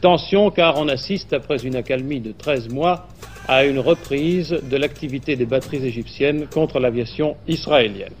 Tension 0.00 0.50
car 0.50 0.78
on 0.78 0.88
assiste, 0.88 1.32
après 1.32 1.64
une 1.64 1.74
accalmie 1.74 2.20
de 2.20 2.32
13 2.32 2.68
mois, 2.68 3.08
à 3.48 3.64
une 3.64 3.78
reprise 3.78 4.50
de 4.50 4.76
l'activité 4.76 5.34
des 5.34 5.46
batteries 5.46 5.84
égyptiennes 5.84 6.46
contre 6.46 6.78
l'aviation 6.78 7.36
israélienne. 7.48 8.12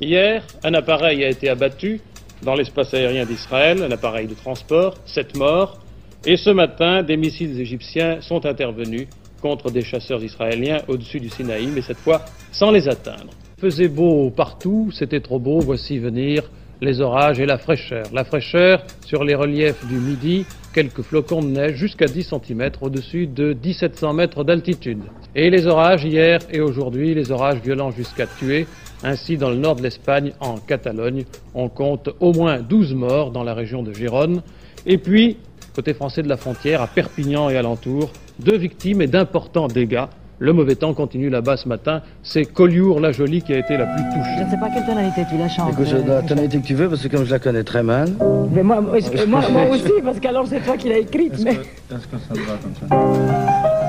Hier, 0.00 0.44
un 0.62 0.74
appareil 0.74 1.24
a 1.24 1.28
été 1.28 1.48
abattu 1.48 2.00
dans 2.44 2.54
l'espace 2.54 2.92
aérien 2.94 3.24
d'Israël, 3.24 3.82
un 3.82 3.90
appareil 3.90 4.26
de 4.26 4.34
transport, 4.34 4.94
sept 5.06 5.36
morts, 5.36 5.78
et 6.26 6.36
ce 6.36 6.50
matin, 6.50 7.02
des 7.02 7.16
missiles 7.16 7.60
égyptiens 7.60 8.20
sont 8.20 8.46
intervenus 8.46 9.08
contre 9.42 9.70
des 9.70 9.82
chasseurs 9.82 10.22
israéliens 10.22 10.78
au-dessus 10.88 11.20
du 11.20 11.28
Sinaï, 11.28 11.66
mais 11.66 11.82
cette 11.82 11.98
fois 11.98 12.22
sans 12.50 12.70
les 12.70 12.88
atteindre. 12.88 13.30
Faisait 13.58 13.88
beau 13.88 14.30
partout, 14.30 14.90
c'était 14.92 15.20
trop 15.20 15.38
beau, 15.38 15.60
voici 15.60 15.98
venir 15.98 16.50
les 16.80 17.00
orages 17.00 17.40
et 17.40 17.46
la 17.46 17.58
fraîcheur. 17.58 18.04
La 18.12 18.24
fraîcheur 18.24 18.82
sur 19.04 19.24
les 19.24 19.34
reliefs 19.34 19.86
du 19.86 19.96
Midi, 19.96 20.46
quelques 20.74 21.02
flocons 21.02 21.40
de 21.40 21.46
neige 21.46 21.76
jusqu'à 21.76 22.06
10 22.06 22.34
cm 22.34 22.70
au-dessus 22.80 23.28
de 23.28 23.54
1700 23.54 24.12
mètres 24.12 24.42
d'altitude. 24.42 25.04
Et 25.36 25.48
les 25.48 25.66
orages 25.66 26.04
hier 26.04 26.40
et 26.50 26.60
aujourd'hui, 26.60 27.14
les 27.14 27.30
orages 27.30 27.60
violents 27.60 27.92
jusqu'à 27.92 28.26
tuer. 28.26 28.66
Ainsi, 29.04 29.36
dans 29.36 29.50
le 29.50 29.56
nord 29.56 29.76
de 29.76 29.82
l'Espagne, 29.82 30.32
en 30.40 30.56
Catalogne, 30.56 31.24
on 31.54 31.68
compte 31.68 32.10
au 32.18 32.32
moins 32.32 32.60
12 32.60 32.94
morts 32.94 33.30
dans 33.30 33.44
la 33.44 33.54
région 33.54 33.84
de 33.84 33.92
Gérone. 33.92 34.42
Et 34.84 34.98
puis, 34.98 35.36
côté 35.76 35.94
français 35.94 36.22
de 36.22 36.28
la 36.28 36.36
frontière, 36.36 36.82
à 36.82 36.88
Perpignan 36.88 37.48
et 37.50 37.56
alentour, 37.56 38.10
deux 38.40 38.56
victimes 38.56 39.00
et 39.00 39.06
d'importants 39.06 39.68
dégâts. 39.68 40.06
Le 40.44 40.52
mauvais 40.52 40.74
temps 40.74 40.92
continue 40.92 41.30
là-bas 41.30 41.56
ce 41.56 41.66
matin. 41.66 42.02
C'est 42.22 42.44
Collioure-la-Jolie 42.44 43.40
qui 43.40 43.54
a 43.54 43.58
été 43.60 43.78
la 43.78 43.86
plus 43.86 44.02
touchée. 44.10 44.36
Je 44.36 44.44
ne 44.44 44.50
sais 44.50 44.58
pas 44.58 44.68
quelle 44.68 44.84
tonalité 44.84 45.22
tu 45.30 45.38
la 45.38 45.48
chantes. 45.48 45.72
Écoute, 45.72 45.94
la 46.06 46.20
tonalité 46.20 46.58
que 46.58 46.66
tu 46.66 46.74
veux, 46.74 46.86
parce 46.86 47.00
que 47.00 47.08
comme 47.08 47.24
je 47.24 47.30
la 47.30 47.38
connais 47.38 47.64
très 47.64 47.82
mal. 47.82 48.10
Mais 48.52 48.62
moi, 48.62 48.82
moi, 48.82 48.98
moi, 49.26 49.40
moi 49.50 49.66
aussi, 49.70 50.02
parce 50.04 50.20
qu'alors 50.20 50.46
c'est 50.46 50.60
toi 50.60 50.76
qui 50.76 50.90
l'as 50.90 50.98
écrite. 50.98 51.42
Mais... 51.42 51.52
Est-ce 51.52 52.06
que 52.06 52.18
ça 52.18 52.34
va 52.34 52.58
comme 52.62 52.74
ça 52.78 52.94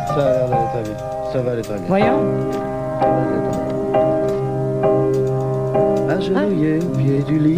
Ça 0.08 0.16
va 0.16 0.56
aller 0.56 0.66
très 0.72 0.84
bien. 0.84 0.97
Ça 1.34 1.41
va 1.41 1.51
aller 1.51 1.62
très 1.62 1.74
bien. 1.74 1.86
Voyons. 1.89 3.85
Agenouillé 6.16 6.80
au 6.80 6.97
pied 6.97 7.24
du 7.28 7.39
lit. 7.39 7.55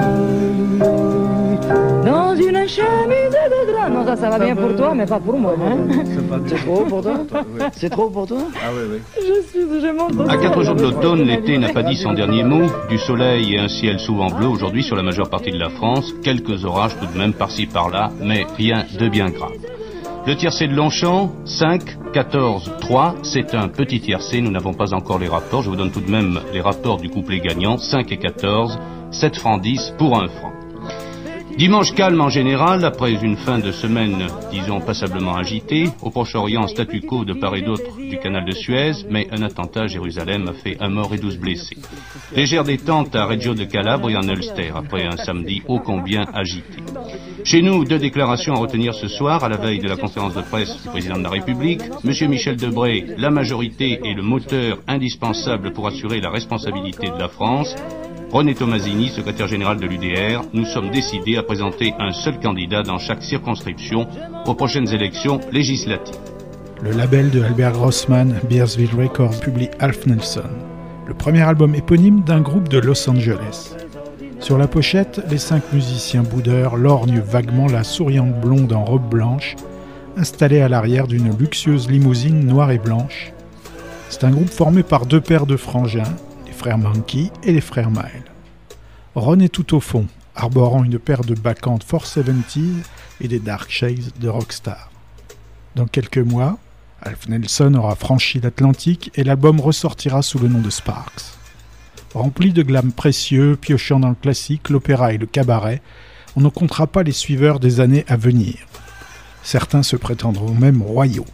Dans 2.06 2.36
une 2.36 2.68
chemise 2.68 3.30
de 3.32 3.72
drap. 3.72 3.90
Non, 3.90 4.04
ça, 4.04 4.16
ça 4.16 4.30
va 4.32 4.40
bien 4.40 4.56
pour 4.56 4.76
toi, 4.76 4.96
mais 4.96 5.06
pas 5.06 5.20
pour 5.20 5.38
moi. 5.38 5.54
Hein? 5.62 5.78
C'est 6.48 6.66
trop 6.66 6.84
pour 6.86 7.02
toi 7.04 7.14
C'est 7.74 7.90
trop 7.90 8.10
pour 8.10 8.26
toi 8.26 8.40
Ah 8.56 8.70
oui, 8.74 8.82
oui. 8.94 9.00
Je 9.16 9.42
suis, 9.50 9.62
je. 9.62 10.32
À 10.32 10.38
quatre 10.38 10.64
jours 10.64 10.76
de 10.76 10.82
l'automne, 10.82 11.22
l'été 11.22 11.60
n'a 11.60 11.70
pas 11.70 11.84
dit 11.84 11.96
son 11.98 12.14
dernier 12.14 12.44
mot. 12.44 12.66
Du 12.90 12.98
soleil 12.98 13.54
et 13.54 13.60
un 13.60 13.68
ciel 13.68 14.00
souvent 14.00 14.28
bleu 14.28 14.48
aujourd'hui 14.48 14.82
sur 14.82 14.96
la 14.96 15.04
majeure 15.04 15.30
partie 15.30 15.52
de 15.52 15.60
la 15.60 15.70
France. 15.70 16.16
Quelques 16.24 16.66
orages 16.66 16.98
tout 17.00 17.14
de 17.14 17.18
même 17.18 17.34
par-ci 17.34 17.68
par-là, 17.68 18.10
mais 18.20 18.48
rien 18.58 18.86
de 19.00 19.08
bien 19.08 19.30
grave. 19.30 19.52
Le 20.28 20.36
tiercé 20.36 20.68
de 20.68 20.76
Longchamp, 20.76 21.32
5, 21.46 22.12
14, 22.12 22.74
3, 22.82 23.16
c'est 23.24 23.56
un 23.56 23.70
petit 23.70 24.02
tiercé, 24.02 24.42
nous 24.42 24.52
n'avons 24.52 24.74
pas 24.74 24.94
encore 24.94 25.20
les 25.20 25.30
rapports, 25.30 25.64
je 25.64 25.70
vous 25.70 25.78
donne 25.78 25.90
tout 25.90 26.02
de 26.02 26.12
même 26.12 26.42
les 26.52 26.60
rapports 26.60 26.98
du 26.98 27.10
couplet 27.10 27.40
gagnant, 27.40 27.78
5 27.78 28.12
et 28.12 28.18
14, 28.18 28.78
7 29.10 29.38
francs 29.38 29.62
10 29.62 29.94
pour 29.98 30.22
1 30.22 30.28
franc. 30.28 30.52
Dimanche 31.58 31.94
calme 31.96 32.20
en 32.20 32.28
général, 32.28 32.84
après 32.84 33.14
une 33.14 33.38
fin 33.38 33.58
de 33.58 33.72
semaine, 33.72 34.28
disons, 34.52 34.82
passablement 34.82 35.36
agitée. 35.36 35.86
Au 36.02 36.12
Proche-Orient, 36.12 36.68
statu 36.68 37.02
quo 37.02 37.24
de 37.24 37.34
part 37.34 37.56
et 37.56 37.62
d'autre 37.62 37.98
du 37.98 38.20
canal 38.20 38.46
de 38.46 38.52
Suez, 38.52 38.92
mais 39.10 39.28
un 39.32 39.42
attentat 39.42 39.84
à 39.84 39.88
Jérusalem 39.88 40.50
a 40.50 40.54
fait 40.54 40.76
un 40.82 40.90
mort 40.90 41.14
et 41.16 41.18
douze 41.18 41.38
blessés. 41.38 41.78
Légère 42.36 42.66
détente 42.66 43.16
à 43.16 43.26
Reggio 43.26 43.56
de 43.56 43.64
Calabre 43.64 44.10
et 44.10 44.18
en 44.18 44.28
Ulster, 44.28 44.72
après 44.76 45.06
un 45.06 45.18
samedi 45.18 45.64
ô 45.68 45.80
combien 45.80 46.26
agité. 46.34 46.84
Chez 47.48 47.62
nous, 47.62 47.86
deux 47.86 47.98
déclarations 47.98 48.56
à 48.56 48.58
retenir 48.58 48.94
ce 48.94 49.08
soir, 49.08 49.42
à 49.42 49.48
la 49.48 49.56
veille 49.56 49.80
de 49.80 49.88
la 49.88 49.96
conférence 49.96 50.36
de 50.36 50.42
presse 50.42 50.82
du 50.84 50.90
président 50.90 51.18
de 51.18 51.24
la 51.24 51.30
République. 51.30 51.80
Monsieur 52.04 52.28
Michel 52.28 52.58
Debré, 52.58 53.06
la 53.18 53.30
majorité 53.30 54.02
est 54.04 54.14
le 54.14 54.22
moteur 54.22 54.80
indispensable 54.86 55.72
pour 55.72 55.88
assurer 55.88 56.20
la 56.20 56.30
responsabilité 56.30 57.10
de 57.10 57.18
la 57.18 57.30
France. 57.30 57.74
René 58.34 58.54
Tomasini, 58.54 59.08
secrétaire 59.08 59.48
général 59.48 59.78
de 59.78 59.88
l'UDR, 59.88 60.42
nous 60.52 60.66
sommes 60.66 60.90
décidés 60.90 61.38
à 61.38 61.44
présenter 61.44 61.94
un 62.00 62.12
seul 62.12 62.38
candidat 62.42 62.84
dans 62.84 62.98
chaque 62.98 63.24
circonscription 63.24 64.08
aux 64.46 64.54
prochaines 64.54 64.94
élections 64.94 65.40
législatives. 65.54 66.20
Le 66.84 66.92
label 66.92 67.32
de 67.32 67.42
Albert 67.42 67.72
Grossman, 67.72 68.42
Beersville 68.50 68.94
Records, 68.94 69.40
publie 69.40 69.70
Alf 69.80 70.06
Nelson, 70.06 70.50
le 71.08 71.14
premier 71.14 71.44
album 71.44 71.76
éponyme 71.76 72.24
d'un 72.26 72.42
groupe 72.42 72.68
de 72.68 72.80
Los 72.80 73.10
Angeles. 73.10 73.87
Sur 74.40 74.58
la 74.58 74.68
pochette, 74.68 75.22
les 75.30 75.38
cinq 75.38 75.74
musiciens 75.74 76.24
boudeurs 76.24 76.78
lorgnent 76.78 77.20
vaguement 77.20 77.68
la 77.68 77.84
souriante 77.84 78.40
blonde 78.40 78.74
en 78.74 78.86
robe 78.86 79.10
blanche, 79.10 79.56
installée 80.16 80.62
à 80.62 80.70
l'arrière 80.70 81.08
d'une 81.08 81.36
luxueuse 81.38 81.90
limousine 81.90 82.46
noire 82.46 82.72
et 82.72 82.78
blanche. 82.78 83.34
C'est 84.10 84.24
un 84.24 84.32
groupe 84.32 84.50
formé 84.50 84.84
par 84.84 85.06
deux 85.06 85.22
paires 85.22 85.46
de 85.46 85.58
frangins, 85.58 86.16
frères 86.58 86.80
Monkey 86.80 87.32
et 87.44 87.54
les 87.54 87.62
frères 87.62 87.92
Mile. 87.92 88.26
Ron 89.14 89.40
est 89.40 89.54
tout 89.54 89.76
au 89.76 89.80
fond, 89.80 90.08
arborant 90.36 90.84
une 90.84 90.98
paire 90.98 91.22
de 91.22 91.36
bacchantes 91.36 91.84
fort 91.84 92.08
70 92.08 92.84
et 93.22 93.28
des 93.28 93.40
dark 93.40 93.70
shades 93.70 94.12
de 94.20 94.28
rockstar. 94.28 94.92
Dans 95.76 95.86
quelques 95.86 96.18
mois, 96.18 96.58
Alf 97.04 97.30
Nelson 97.30 97.76
aura 97.76 97.96
franchi 97.96 98.40
l'Atlantique 98.40 99.12
et 99.14 99.24
l'album 99.24 99.60
ressortira 99.60 100.24
sous 100.24 100.40
le 100.40 100.48
nom 100.48 100.60
de 100.60 100.72
Sparks. 100.72 101.37
Rempli 102.14 102.54
de 102.54 102.64
glam 102.64 102.92
précieux, 102.92 103.58
piochant 103.60 104.00
dans 104.00 104.10
le 104.10 104.16
classique, 104.16 104.70
l'opéra 104.70 105.14
et 105.14 105.18
le 105.18 105.26
cabaret, 105.26 105.82
on 106.36 106.42
ne 106.42 106.50
comptera 106.50 106.88
pas 106.88 107.04
les 107.04 107.12
suiveurs 107.12 107.60
des 107.60 107.80
années 107.80 108.06
à 108.08 108.16
venir. 108.16 108.56
Certains 109.44 109.84
se 109.84 109.96
prétendront 109.96 110.54
même 110.54 110.82
royaux. 110.82 111.26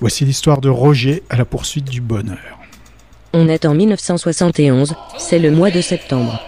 Voici 0.00 0.24
l'histoire 0.24 0.60
de 0.60 0.68
Roger 0.68 1.22
à 1.30 1.36
la 1.36 1.44
poursuite 1.44 1.88
du 1.88 2.00
bonheur. 2.00 2.58
On 3.32 3.48
est 3.48 3.64
en 3.64 3.74
1971, 3.74 4.94
c'est 5.18 5.38
le 5.38 5.50
mois 5.50 5.70
de 5.70 5.80
septembre. 5.80 6.40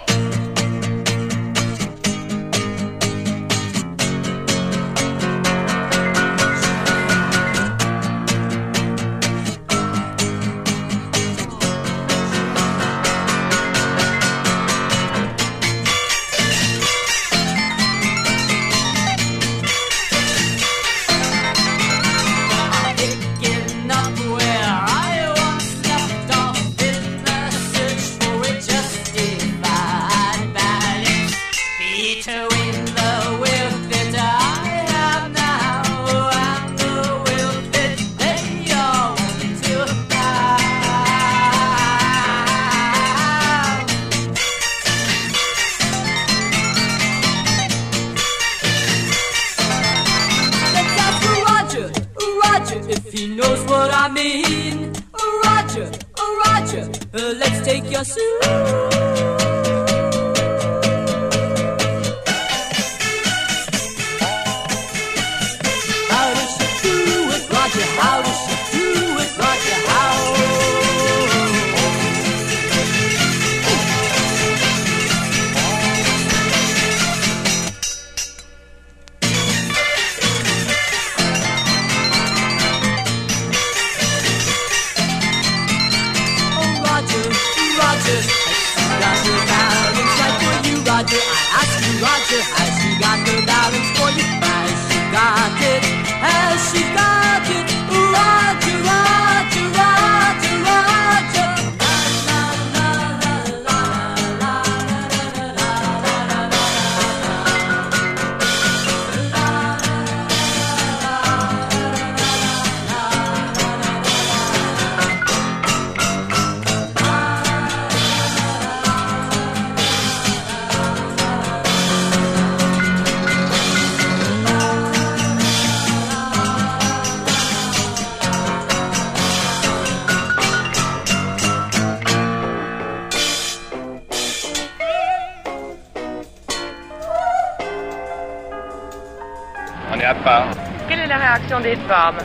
Des 141.60 141.76
femmes 141.76 142.18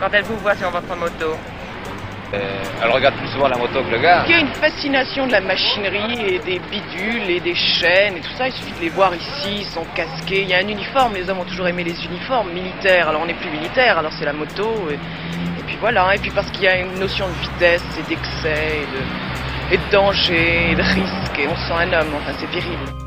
quand 0.00 0.08
elles 0.12 0.24
vous 0.24 0.36
voient 0.38 0.54
sur 0.54 0.70
votre 0.70 0.96
moto 0.96 1.36
euh, 2.34 2.62
Elle 2.82 2.90
regarde 2.90 3.14
plus 3.16 3.28
souvent 3.28 3.48
la 3.48 3.56
moto 3.56 3.82
que 3.82 3.90
le 3.90 3.98
gars. 3.98 4.24
Il 4.26 4.32
y 4.32 4.34
a 4.34 4.40
une 4.40 4.54
fascination 4.54 5.26
de 5.26 5.32
la 5.32 5.40
machinerie 5.40 6.34
et 6.34 6.38
des 6.38 6.58
bidules 6.58 7.30
et 7.30 7.40
des 7.40 7.54
chaînes 7.54 8.16
et 8.16 8.20
tout 8.20 8.32
ça. 8.36 8.48
Il 8.48 8.52
suffit 8.52 8.72
de 8.72 8.80
les 8.80 8.88
voir 8.88 9.14
ici, 9.14 9.58
ils 9.58 9.64
sont 9.64 9.84
casqués. 9.94 10.42
Il 10.42 10.48
y 10.48 10.54
a 10.54 10.58
un 10.58 10.68
uniforme, 10.68 11.14
les 11.14 11.28
hommes 11.30 11.40
ont 11.40 11.44
toujours 11.44 11.68
aimé 11.68 11.84
les 11.84 12.04
uniformes 12.04 12.50
militaires. 12.52 13.08
Alors 13.08 13.22
on 13.22 13.26
n'est 13.26 13.34
plus 13.34 13.50
militaire, 13.50 13.98
alors 13.98 14.12
c'est 14.18 14.24
la 14.24 14.32
moto. 14.32 14.88
Et, 14.90 14.98
puis 15.66 15.76
voilà, 15.80 16.14
et 16.14 16.18
puis 16.18 16.30
parce 16.30 16.50
qu'il 16.50 16.64
y 16.64 16.68
a 16.68 16.76
une 16.78 16.98
notion 16.98 17.26
de 17.26 17.32
vitesse 17.32 17.84
et 17.98 18.08
d'excès 18.08 18.82
et 18.82 19.74
de, 19.74 19.74
et 19.74 19.78
de 19.78 19.92
danger 19.92 20.72
et 20.72 20.74
de 20.74 20.82
risque. 20.82 21.38
Et 21.38 21.46
on 21.48 21.56
se 21.56 21.68
sent 21.68 21.74
un 21.74 21.92
homme, 21.92 22.14
enfin 22.16 22.32
c'est 22.38 22.50
viril. 22.50 23.03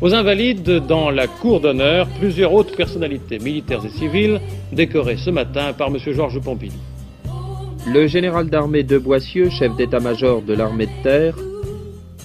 Aux 0.00 0.14
Invalides, 0.14 0.86
dans 0.86 1.10
la 1.10 1.26
cour 1.26 1.60
d'honneur, 1.60 2.06
plusieurs 2.20 2.52
autres 2.52 2.76
personnalités 2.76 3.40
militaires 3.40 3.84
et 3.84 3.88
civiles 3.88 4.40
décorées 4.72 5.16
ce 5.16 5.30
matin 5.30 5.72
par 5.72 5.88
M. 5.88 5.96
Georges 5.98 6.40
Pompidou. 6.40 6.76
Le 7.84 8.06
général 8.06 8.48
d'armée 8.48 8.84
de 8.84 8.96
Boissieu, 8.96 9.50
chef 9.50 9.74
d'état-major 9.74 10.42
de 10.42 10.54
l'armée 10.54 10.86
de 10.86 11.02
terre, 11.02 11.34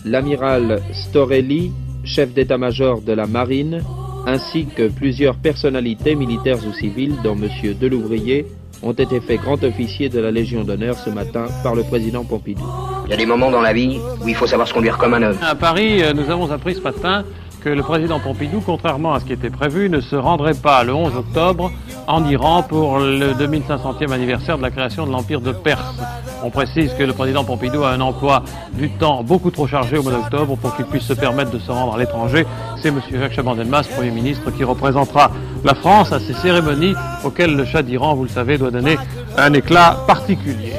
l'amiral 0.05 0.83
Storelli, 0.93 1.71
chef 2.03 2.31
d'état-major 2.31 3.01
de 3.01 3.11
la 3.11 3.25
marine, 3.25 3.81
ainsi 4.27 4.67
que 4.67 4.87
plusieurs 4.89 5.35
personnalités 5.35 6.13
militaires 6.13 6.59
ou 6.67 6.73
civiles, 6.73 7.15
dont 7.23 7.35
M. 7.35 7.49
Delouvrier, 7.81 8.45
ont 8.83 8.91
été 8.93 9.19
faits 9.19 9.41
grand 9.41 9.63
officier 9.63 10.09
de 10.09 10.19
la 10.19 10.29
Légion 10.29 10.63
d'honneur 10.63 10.95
ce 10.95 11.09
matin 11.09 11.45
par 11.63 11.73
le 11.73 11.83
président 11.83 12.23
Pompidou. 12.23 12.65
Il 13.05 13.11
y 13.11 13.13
a 13.13 13.17
des 13.17 13.25
moments 13.25 13.49
dans 13.49 13.61
la 13.61 13.73
vie 13.73 13.99
où 14.23 14.27
il 14.27 14.35
faut 14.35 14.47
savoir 14.47 14.67
se 14.67 14.73
conduire 14.73 14.97
comme 14.97 15.13
un 15.15 15.23
homme. 15.23 15.37
À 15.41 15.55
Paris, 15.55 16.03
euh, 16.03 16.13
nous 16.13 16.29
avons 16.29 16.51
appris 16.51 16.75
ce 16.75 16.81
matin 16.81 17.23
que 17.63 17.69
le 17.69 17.81
président 17.81 18.19
Pompidou, 18.19 18.61
contrairement 18.65 19.13
à 19.13 19.19
ce 19.19 19.25
qui 19.25 19.33
était 19.33 19.49
prévu, 19.49 19.89
ne 19.89 20.01
se 20.01 20.15
rendrait 20.15 20.53
pas 20.53 20.83
le 20.83 20.93
11 20.93 21.15
octobre 21.15 21.71
en 22.07 22.27
Iran 22.27 22.61
pour 22.61 22.99
le 22.99 23.33
2500e 23.33 24.11
anniversaire 24.11 24.57
de 24.57 24.63
la 24.63 24.69
création 24.69 25.07
de 25.07 25.11
l'Empire 25.11 25.39
de 25.39 25.53
Perse. 25.53 25.95
On 26.43 26.49
précise 26.49 26.93
que 26.93 27.03
le 27.03 27.13
président 27.13 27.45
Pompidou 27.45 27.83
a 27.83 27.91
un 27.91 28.01
emploi 28.01 28.43
du 28.73 28.89
temps 28.89 29.23
beaucoup 29.23 29.49
trop 29.49 29.65
chargé 29.65 29.97
au 29.97 30.03
mois 30.03 30.11
d'octobre 30.11 30.57
pour 30.57 30.75
qu'il 30.75 30.85
puisse 30.85 31.05
se 31.05 31.13
permettre 31.13 31.51
de 31.51 31.59
se 31.59 31.71
rendre 31.71 31.95
à 31.95 31.97
l'étranger. 31.97 32.45
C'est 32.81 32.89
M. 32.89 32.99
Jacques 33.11 33.33
Chaban-Delmas, 33.33 33.87
Premier 33.95 34.11
ministre, 34.11 34.51
qui 34.51 34.65
représentera 34.65 35.31
la 35.63 35.73
France 35.73 36.11
à 36.11 36.19
ces 36.19 36.33
cérémonies 36.33 36.95
auxquelles 37.23 37.55
le 37.55 37.63
Shah 37.63 37.81
d'Iran, 37.81 38.15
vous 38.15 38.23
le 38.23 38.29
savez, 38.29 38.57
doit 38.57 38.71
donner 38.71 38.97
un 39.37 39.53
éclat 39.53 40.03
particulier. 40.05 40.73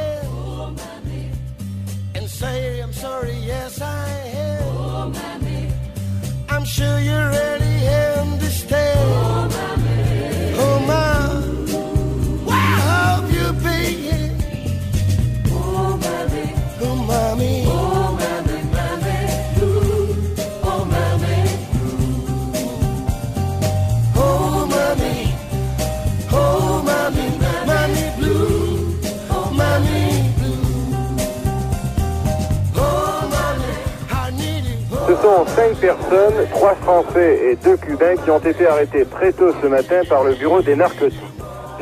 5 35.64 35.76
personnes, 35.76 36.46
3 36.50 36.74
Français 36.82 37.40
et 37.42 37.56
2 37.56 37.76
Cubains 37.78 38.16
qui 38.22 38.30
ont 38.30 38.38
été 38.38 38.66
arrêtés 38.66 39.06
très 39.06 39.32
tôt 39.32 39.50
ce 39.62 39.66
matin 39.66 40.02
par 40.06 40.22
le 40.22 40.34
bureau 40.34 40.60
des 40.60 40.76
narcotiques. 40.76 41.22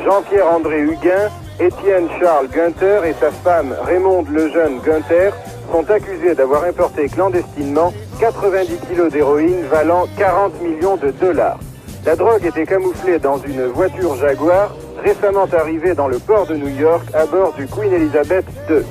Jean-Pierre 0.04 0.46
André 0.46 0.82
Huguin, 0.82 1.28
Étienne 1.58 2.08
Charles 2.20 2.46
Gunther 2.46 3.04
et 3.04 3.14
sa 3.14 3.32
femme 3.32 3.74
Raymonde 3.84 4.28
Lejeune 4.28 4.78
Gunther 4.86 5.32
sont 5.72 5.90
accusés 5.90 6.36
d'avoir 6.36 6.62
importé 6.62 7.08
clandestinement 7.08 7.92
90 8.20 8.68
kilos 8.88 9.10
d'héroïne 9.10 9.64
valant 9.68 10.06
40 10.16 10.62
millions 10.62 10.96
de 10.96 11.10
dollars. 11.10 11.58
La 12.06 12.14
drogue 12.14 12.46
était 12.46 12.66
camouflée 12.66 13.18
dans 13.18 13.38
une 13.38 13.66
voiture 13.66 14.14
Jaguar 14.14 14.76
récemment 15.02 15.48
arrivée 15.52 15.94
dans 15.94 16.06
le 16.06 16.20
port 16.20 16.46
de 16.46 16.54
New 16.54 16.68
York 16.68 17.02
à 17.14 17.26
bord 17.26 17.52
du 17.54 17.66
Queen 17.66 17.92
Elizabeth 17.92 18.44
II. 18.70 18.84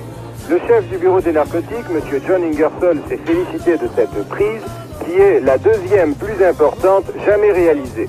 Le 0.50 0.60
chef 0.68 0.86
du 0.90 0.98
bureau 0.98 1.22
des 1.22 1.32
narcotiques, 1.32 1.86
M. 1.90 2.22
John 2.28 2.44
Ingersoll, 2.44 3.00
s'est 3.08 3.20
félicité 3.26 3.78
de 3.78 3.88
cette 3.96 4.28
prise 4.28 4.62
qui 5.06 5.20
est 5.20 5.40
la 5.40 5.58
deuxième 5.58 6.16
plus 6.16 6.44
importante 6.44 7.06
jamais 7.26 7.52
réalisée. 7.52 8.08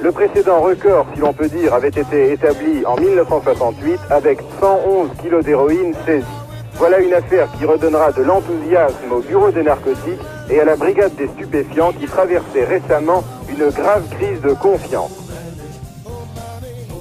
Le 0.00 0.12
précédent 0.12 0.60
record, 0.60 1.06
si 1.14 1.20
l'on 1.20 1.32
peut 1.32 1.48
dire, 1.48 1.72
avait 1.72 1.88
été 1.88 2.32
établi 2.32 2.84
en 2.84 2.96
1968 2.96 4.00
avec 4.10 4.40
111 4.60 5.08
kilos 5.22 5.44
d'héroïne 5.44 5.94
saisie. 6.04 6.26
Voilà 6.74 6.98
une 6.98 7.14
affaire 7.14 7.48
qui 7.56 7.64
redonnera 7.64 8.10
de 8.12 8.22
l'enthousiasme 8.22 9.12
au 9.12 9.20
bureau 9.20 9.50
des 9.50 9.62
narcotiques 9.62 10.20
et 10.50 10.60
à 10.60 10.64
la 10.64 10.76
brigade 10.76 11.14
des 11.14 11.28
stupéfiants 11.28 11.92
qui 11.92 12.06
traversait 12.06 12.64
récemment 12.64 13.22
une 13.48 13.70
grave 13.70 14.02
crise 14.10 14.40
de 14.40 14.52
confiance. 14.54 15.12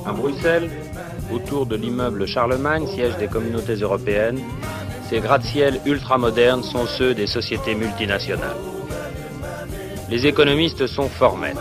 À 0.06 0.12
Bruxelles, 0.12 0.70
autour 1.34 1.66
de 1.66 1.76
l'immeuble 1.76 2.28
Charlemagne, 2.28 2.86
siège 2.88 3.18
des 3.18 3.28
communautés 3.28 3.76
européennes, 3.76 4.39
ces 5.10 5.20
gratte-ciels 5.20 5.80
ultramodernes 5.86 6.64
sont 6.64 6.86
ceux 6.86 7.14
des 7.14 7.28
sociétés 7.28 7.76
multinationales. 7.76 8.72
Les 10.14 10.28
économistes 10.28 10.86
sont 10.86 11.09
formels. 11.09 11.57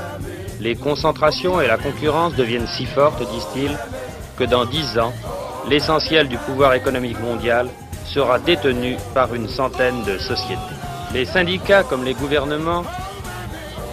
Les 0.61 0.77
concentrations 0.77 1.63
et 1.63 1.67
la 1.67 1.79
concurrence 1.79 2.35
deviennent 2.35 2.67
si 2.67 2.85
fortes, 2.85 3.27
disent-ils, 3.31 3.75
que 4.37 4.45
dans 4.45 4.67
dix 4.67 4.99
ans, 4.99 5.15
l'essentiel 5.71 6.29
du 6.29 6.37
pouvoir 6.37 6.75
économique 6.75 7.19
mondial 7.19 7.71
sera 8.05 8.39
détenu 8.39 8.99
par 9.15 9.35
une 9.35 9.49
centaine 9.49 10.03
de 10.05 10.19
sociétés. 10.19 10.77
Les 11.15 11.25
syndicats 11.25 11.83
comme 11.83 12.05
les 12.05 12.13
gouvernements 12.13 12.85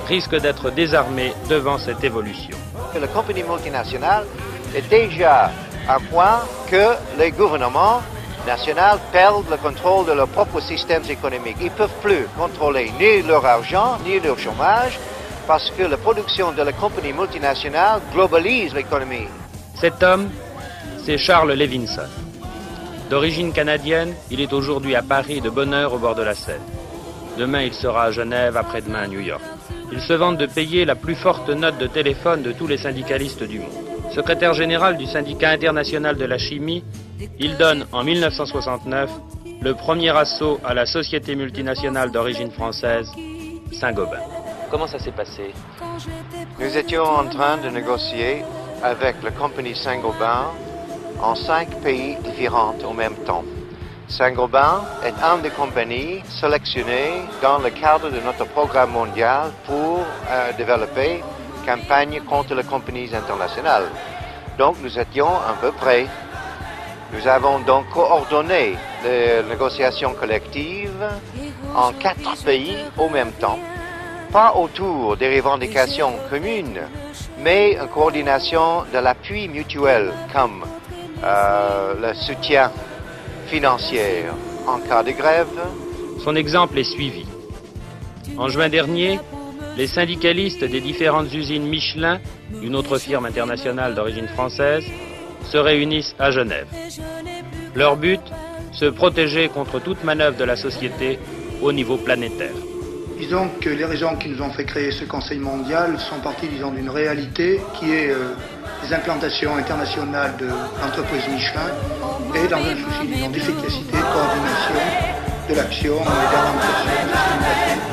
risquent 0.10 0.42
d'être 0.42 0.72
désarmés 0.72 1.32
devant 1.50 1.78
cette 1.78 2.04
évolution. 2.04 2.58
La 3.00 3.08
compagnie 3.08 3.44
multinationale 3.44 4.26
est 4.76 4.90
déjà 4.90 5.52
à 5.88 6.00
point 6.12 6.42
que 6.70 6.98
les 7.18 7.32
gouvernements 7.32 8.02
nationaux 8.46 9.00
perdent 9.12 9.50
le 9.50 9.58
contrôle 9.58 10.06
de 10.06 10.14
leurs 10.14 10.28
propres 10.28 10.62
systèmes 10.62 11.04
économiques. 11.10 11.58
Ils 11.60 11.66
ne 11.66 11.70
peuvent 11.72 12.00
plus 12.02 12.26
contrôler 12.38 12.92
ni 13.00 13.22
leur 13.22 13.46
argent, 13.46 13.98
ni 14.06 14.20
leur 14.20 14.38
chômage, 14.38 15.00
parce 15.48 15.72
que 15.72 15.84
la 15.84 15.98
production 15.98 16.52
de 16.52 16.62
la 16.62 16.74
compagnie 16.74 17.14
multinationale 17.14 18.02
globalise 18.14 18.74
l'économie. 18.74 19.28
Cet 19.76 20.04
homme, 20.04 20.30
c'est 21.06 21.18
Charles 21.18 21.54
Levinson. 21.54 22.10
D'origine 23.10 23.52
canadienne, 23.52 24.14
il 24.30 24.42
est 24.42 24.54
aujourd'hui 24.54 24.96
à 24.96 25.02
Paris 25.02 25.42
de 25.42 25.50
bonne 25.50 25.74
heure 25.74 25.94
au 25.94 25.98
bord 25.98 26.16
de 26.16 26.22
la 26.22 26.36
Seine. 26.36 26.62
Demain, 27.38 27.64
il 27.64 27.74
sera 27.74 28.04
à 28.04 28.12
Genève, 28.12 28.58
après-demain 28.58 29.04
à 29.04 29.08
New 29.08 29.22
York. 29.22 29.42
Il 29.92 30.02
se 30.02 30.14
vante 30.14 30.38
de 30.38 30.46
payer 30.46 30.86
la 30.86 30.96
plus 30.96 31.16
forte 31.16 31.50
note 31.50 31.80
de 31.80 31.88
téléphone 31.88 32.44
de 32.44 32.52
tous 32.52 32.68
les 32.68 32.78
syndicalistes 32.78 33.44
du 33.44 33.60
monde. 33.60 33.72
Secrétaire 34.14 34.54
général 34.54 34.98
du 34.98 35.08
syndicat 35.08 35.50
international 35.50 36.18
de 36.18 36.26
la 36.26 36.38
chimie, 36.38 36.84
il 37.40 37.58
donne 37.58 37.86
en 37.92 38.04
1969 38.04 39.10
le 39.62 39.74
premier 39.74 40.16
assaut 40.16 40.60
à 40.64 40.74
la 40.74 40.86
société 40.86 41.36
multinationale 41.36 42.12
d'origine 42.12 42.52
française, 42.52 43.12
Saint-Gobain. 43.74 44.22
Comment 44.72 44.88
ça 44.88 45.00
s'est 45.00 45.12
passé? 45.12 45.52
Nous 46.60 46.78
étions 46.78 47.04
en 47.04 47.26
train 47.26 47.58
de 47.58 47.70
négocier 47.70 48.44
avec 48.84 49.16
la 49.24 49.32
compagnie 49.32 49.76
Saint-Gobain 49.76 50.46
en 51.22 51.36
cinq 51.36 51.82
pays 51.82 52.16
différents 52.24 52.76
au 52.88 52.94
même 52.94 53.16
temps. 53.26 53.44
Saint-Gobain 54.08 54.82
est 55.04 55.14
une 55.22 55.42
des 55.42 55.50
compagnies 55.50 56.22
sélectionnées 56.28 57.22
dans 57.42 57.60
le 57.60 57.70
cadre 57.70 58.10
de 58.10 58.20
notre 58.22 58.46
programme 58.46 58.92
mondial 58.92 59.52
pour 59.66 60.00
euh, 60.30 60.52
développer 60.58 61.18
une 61.18 61.66
campagne 61.66 62.22
contre 62.22 62.56
les 62.56 62.64
compagnies 62.64 63.14
internationales. 63.14 63.86
Donc 64.58 64.78
nous 64.82 64.98
étions 64.98 65.28
un 65.28 65.54
peu 65.62 65.72
près. 65.72 66.08
Nous 67.12 67.28
avons 67.28 67.60
donc 67.60 67.90
coordonné 67.90 68.76
les 69.04 69.42
négociations 69.50 70.14
collectives 70.14 71.08
en 71.76 71.92
quatre 71.94 72.44
pays 72.44 72.78
au 72.98 73.10
même 73.10 73.32
temps, 73.32 73.58
pas 74.32 74.54
autour 74.56 75.18
des 75.18 75.36
revendications 75.38 76.14
communes, 76.30 76.80
mais 77.40 77.74
une 77.74 77.88
coordination 77.88 78.84
de 78.94 79.00
l'appui 79.00 79.48
mutuel 79.48 80.14
comme 80.32 80.64
euh, 81.24 81.96
le 82.00 82.14
soutien 82.14 82.72
financier 83.48 84.26
en 84.68 84.80
cas 84.80 85.02
de 85.02 85.12
grève. 85.12 85.48
Son 86.24 86.36
exemple 86.36 86.78
est 86.78 86.84
suivi. 86.84 87.26
En 88.38 88.50
juin 88.50 88.70
dernier, 88.70 89.20
les 89.78 89.88
syndicalistes 89.88 90.64
des 90.64 90.80
différentes 90.80 91.34
usines 91.34 91.66
Michelin, 91.66 92.20
une 92.62 92.76
autre 92.76 93.00
firme 93.00 93.26
internationale 93.26 93.96
d'origine 93.96 94.28
française, 94.28 94.86
se 95.46 95.58
réunissent 95.58 96.16
à 96.20 96.32
Genève. 96.32 96.68
Leur 97.76 97.98
but, 97.98 98.22
se 98.72 98.86
protéger 98.86 99.50
contre 99.50 99.80
toute 99.80 100.04
manœuvre 100.04 100.38
de 100.38 100.44
la 100.44 100.56
société 100.56 101.20
au 101.62 101.72
niveau 101.72 101.98
planétaire. 101.98 102.54
Disons 103.18 103.50
que 103.60 103.70
les 103.70 103.84
raisons 103.84 104.16
qui 104.16 104.30
nous 104.30 104.42
ont 104.42 104.52
fait 104.52 104.64
créer 104.64 104.92
ce 104.92 105.04
Conseil 105.04 105.40
mondial 105.40 106.00
sont 106.00 106.20
parties, 106.24 106.48
disons, 106.48 106.72
d'une 106.72 106.90
réalité 106.90 107.60
qui 107.78 107.92
est 107.92 108.12
euh, 108.12 108.34
les 108.84 108.94
implantations 108.94 109.56
internationales 109.58 110.36
de 110.40 110.48
l'entreprise 110.48 111.28
Michelin 111.30 111.70
et 112.36 112.48
dans 112.48 112.58
un 112.58 112.76
souci, 112.76 113.08
disons, 113.08 113.30
d'efficacité, 113.30 113.92
de 113.92 114.02
coordination 114.14 115.20
de 115.50 115.56
l'action 115.56 115.96
et 115.96 116.06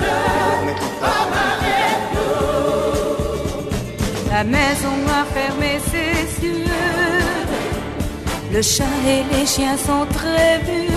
de 0.01 0.67
mettre 0.67 0.85
en 0.85 0.91
place. 0.99 1.27
La 4.31 4.45
maison 4.45 4.97
a 5.09 5.25
fermé 5.33 5.79
ses. 5.91 5.96
Le 8.57 8.63
chat 8.63 8.85
et 9.07 9.23
les 9.35 9.45
chiens 9.45 9.77
sont 9.77 10.07
très 10.15 10.59
vieux 10.65 10.89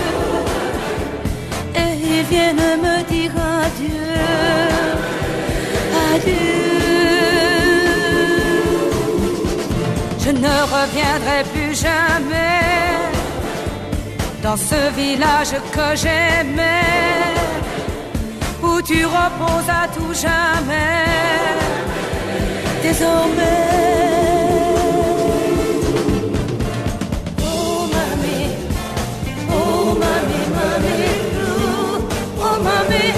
et 1.74 1.92
ils 2.12 2.24
viennent 2.30 2.56
me 2.56 3.02
dire 3.12 3.32
adieu, 3.66 4.14
adieu. 6.14 6.60
Je 10.24 10.30
ne 10.30 10.54
reviendrai 10.74 11.40
plus 11.52 11.74
jamais 11.74 12.64
dans 14.42 14.56
ce 14.56 14.80
village 14.96 15.54
que 15.74 15.88
j'aimais, 15.96 17.36
où 18.62 18.80
tu 18.80 19.04
reposes 19.04 19.70
à 19.82 19.86
tout 19.94 20.14
jamais. 20.14 21.04
Désormais. 22.82 24.19
mami. 32.62 33.09